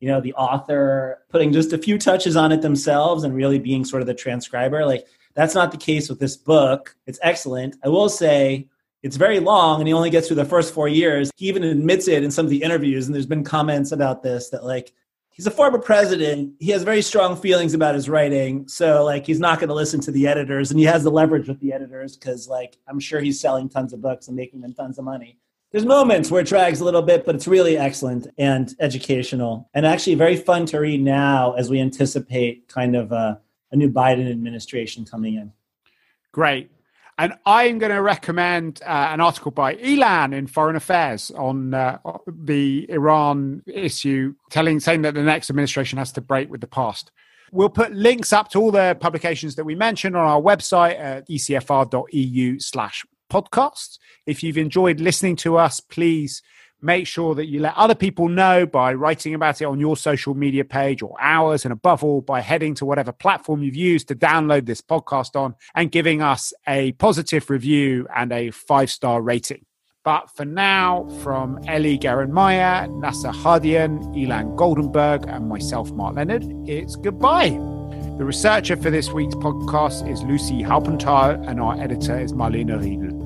you 0.00 0.08
know 0.08 0.20
the 0.20 0.34
author 0.34 1.24
putting 1.28 1.52
just 1.52 1.72
a 1.72 1.78
few 1.78 1.98
touches 1.98 2.36
on 2.36 2.52
it 2.52 2.62
themselves 2.62 3.24
and 3.24 3.34
really 3.34 3.58
being 3.58 3.84
sort 3.84 4.02
of 4.02 4.06
the 4.06 4.14
transcriber. 4.14 4.84
Like 4.84 5.06
that's 5.34 5.54
not 5.54 5.70
the 5.70 5.78
case 5.78 6.08
with 6.08 6.18
this 6.18 6.36
book. 6.36 6.96
It's 7.06 7.18
excellent. 7.22 7.76
I 7.84 7.88
will 7.88 8.08
say 8.08 8.68
it's 9.02 9.16
very 9.16 9.38
long 9.40 9.80
and 9.80 9.88
he 9.88 9.94
only 9.94 10.10
gets 10.10 10.26
through 10.26 10.36
the 10.36 10.44
first 10.44 10.74
four 10.74 10.88
years. 10.88 11.30
He 11.36 11.48
even 11.48 11.62
admits 11.62 12.08
it 12.08 12.24
in 12.24 12.30
some 12.30 12.46
of 12.46 12.50
the 12.50 12.62
interviews, 12.62 13.06
and 13.06 13.14
there's 13.14 13.26
been 13.26 13.44
comments 13.44 13.92
about 13.92 14.22
this 14.22 14.50
that 14.50 14.64
like 14.64 14.92
he's 15.30 15.46
a 15.46 15.50
former 15.50 15.78
president. 15.78 16.54
He 16.58 16.70
has 16.70 16.82
very 16.82 17.02
strong 17.02 17.36
feelings 17.36 17.74
about 17.74 17.94
his 17.94 18.08
writing, 18.08 18.66
so 18.68 19.04
like 19.04 19.26
he's 19.26 19.40
not 19.40 19.60
going 19.60 19.68
to 19.68 19.74
listen 19.74 20.00
to 20.00 20.10
the 20.10 20.26
editors, 20.26 20.70
and 20.70 20.80
he 20.80 20.86
has 20.86 21.04
the 21.04 21.10
leverage 21.10 21.48
with 21.48 21.60
the 21.60 21.72
editors 21.72 22.16
because 22.16 22.48
like 22.48 22.78
I'm 22.88 23.00
sure 23.00 23.20
he's 23.20 23.40
selling 23.40 23.68
tons 23.68 23.92
of 23.92 24.00
books 24.00 24.28
and 24.28 24.36
making 24.36 24.60
them 24.60 24.74
tons 24.74 24.98
of 24.98 25.04
money. 25.04 25.38
There's 25.76 25.84
moments 25.84 26.30
where 26.30 26.40
it 26.40 26.46
drags 26.46 26.80
a 26.80 26.86
little 26.86 27.02
bit, 27.02 27.26
but 27.26 27.34
it's 27.34 27.46
really 27.46 27.76
excellent 27.76 28.28
and 28.38 28.74
educational, 28.80 29.68
and 29.74 29.84
actually 29.84 30.14
very 30.14 30.34
fun 30.34 30.64
to 30.68 30.78
read 30.78 31.02
now 31.02 31.52
as 31.52 31.68
we 31.68 31.80
anticipate 31.80 32.66
kind 32.66 32.96
of 32.96 33.12
a, 33.12 33.42
a 33.72 33.76
new 33.76 33.90
Biden 33.90 34.30
administration 34.30 35.04
coming 35.04 35.34
in. 35.34 35.52
Great. 36.32 36.70
And 37.18 37.34
I'm 37.44 37.78
going 37.78 37.92
to 37.92 38.00
recommend 38.00 38.80
uh, 38.86 39.08
an 39.10 39.20
article 39.20 39.50
by 39.50 39.74
Ilan 39.74 40.34
in 40.34 40.46
Foreign 40.46 40.76
Affairs 40.76 41.30
on 41.32 41.74
uh, 41.74 41.98
the 42.26 42.86
Iran 42.88 43.62
issue, 43.66 44.34
telling 44.48 44.80
saying 44.80 45.02
that 45.02 45.12
the 45.12 45.22
next 45.22 45.50
administration 45.50 45.98
has 45.98 46.10
to 46.12 46.22
break 46.22 46.50
with 46.50 46.62
the 46.62 46.66
past. 46.66 47.12
We'll 47.52 47.68
put 47.68 47.92
links 47.92 48.32
up 48.32 48.48
to 48.52 48.60
all 48.62 48.70
the 48.70 48.96
publications 48.98 49.56
that 49.56 49.64
we 49.64 49.74
mentioned 49.74 50.16
on 50.16 50.26
our 50.26 50.40
website 50.40 50.98
at 50.98 51.28
ecfr.eu 51.28 52.60
slash 52.60 53.04
podcasts. 53.30 53.98
If 54.26 54.42
you've 54.42 54.58
enjoyed 54.58 55.00
listening 55.00 55.36
to 55.36 55.56
us, 55.56 55.80
please 55.80 56.42
Make 56.82 57.06
sure 57.06 57.34
that 57.34 57.46
you 57.46 57.60
let 57.60 57.74
other 57.74 57.94
people 57.94 58.28
know 58.28 58.66
by 58.66 58.92
writing 58.92 59.34
about 59.34 59.60
it 59.62 59.64
on 59.64 59.80
your 59.80 59.96
social 59.96 60.34
media 60.34 60.64
page 60.64 61.02
or 61.02 61.16
ours, 61.18 61.64
and 61.64 61.72
above 61.72 62.04
all, 62.04 62.20
by 62.20 62.40
heading 62.40 62.74
to 62.74 62.84
whatever 62.84 63.12
platform 63.12 63.62
you've 63.62 63.74
used 63.74 64.08
to 64.08 64.14
download 64.14 64.66
this 64.66 64.82
podcast 64.82 65.40
on 65.40 65.54
and 65.74 65.90
giving 65.90 66.20
us 66.20 66.52
a 66.68 66.92
positive 66.92 67.48
review 67.48 68.06
and 68.14 68.30
a 68.30 68.50
five 68.50 68.90
star 68.90 69.22
rating. 69.22 69.64
But 70.04 70.30
for 70.36 70.44
now, 70.44 71.08
from 71.22 71.58
Ellie 71.66 71.98
Geranmayeh, 71.98 73.00
Nasser 73.00 73.30
Hadian, 73.30 74.14
Ilan 74.14 74.54
Goldenberg, 74.54 75.28
and 75.34 75.48
myself, 75.48 75.90
Mark 75.92 76.14
Leonard, 76.14 76.44
it's 76.68 76.94
goodbye. 76.94 77.75
The 78.16 78.24
researcher 78.24 78.76
for 78.76 78.88
this 78.88 79.10
week's 79.10 79.34
podcast 79.34 80.10
is 80.10 80.22
Lucy 80.22 80.62
Halpenthal, 80.62 81.46
and 81.46 81.60
our 81.60 81.78
editor 81.78 82.18
is 82.18 82.32
Marlene 82.32 82.80
Riedel. 82.80 83.25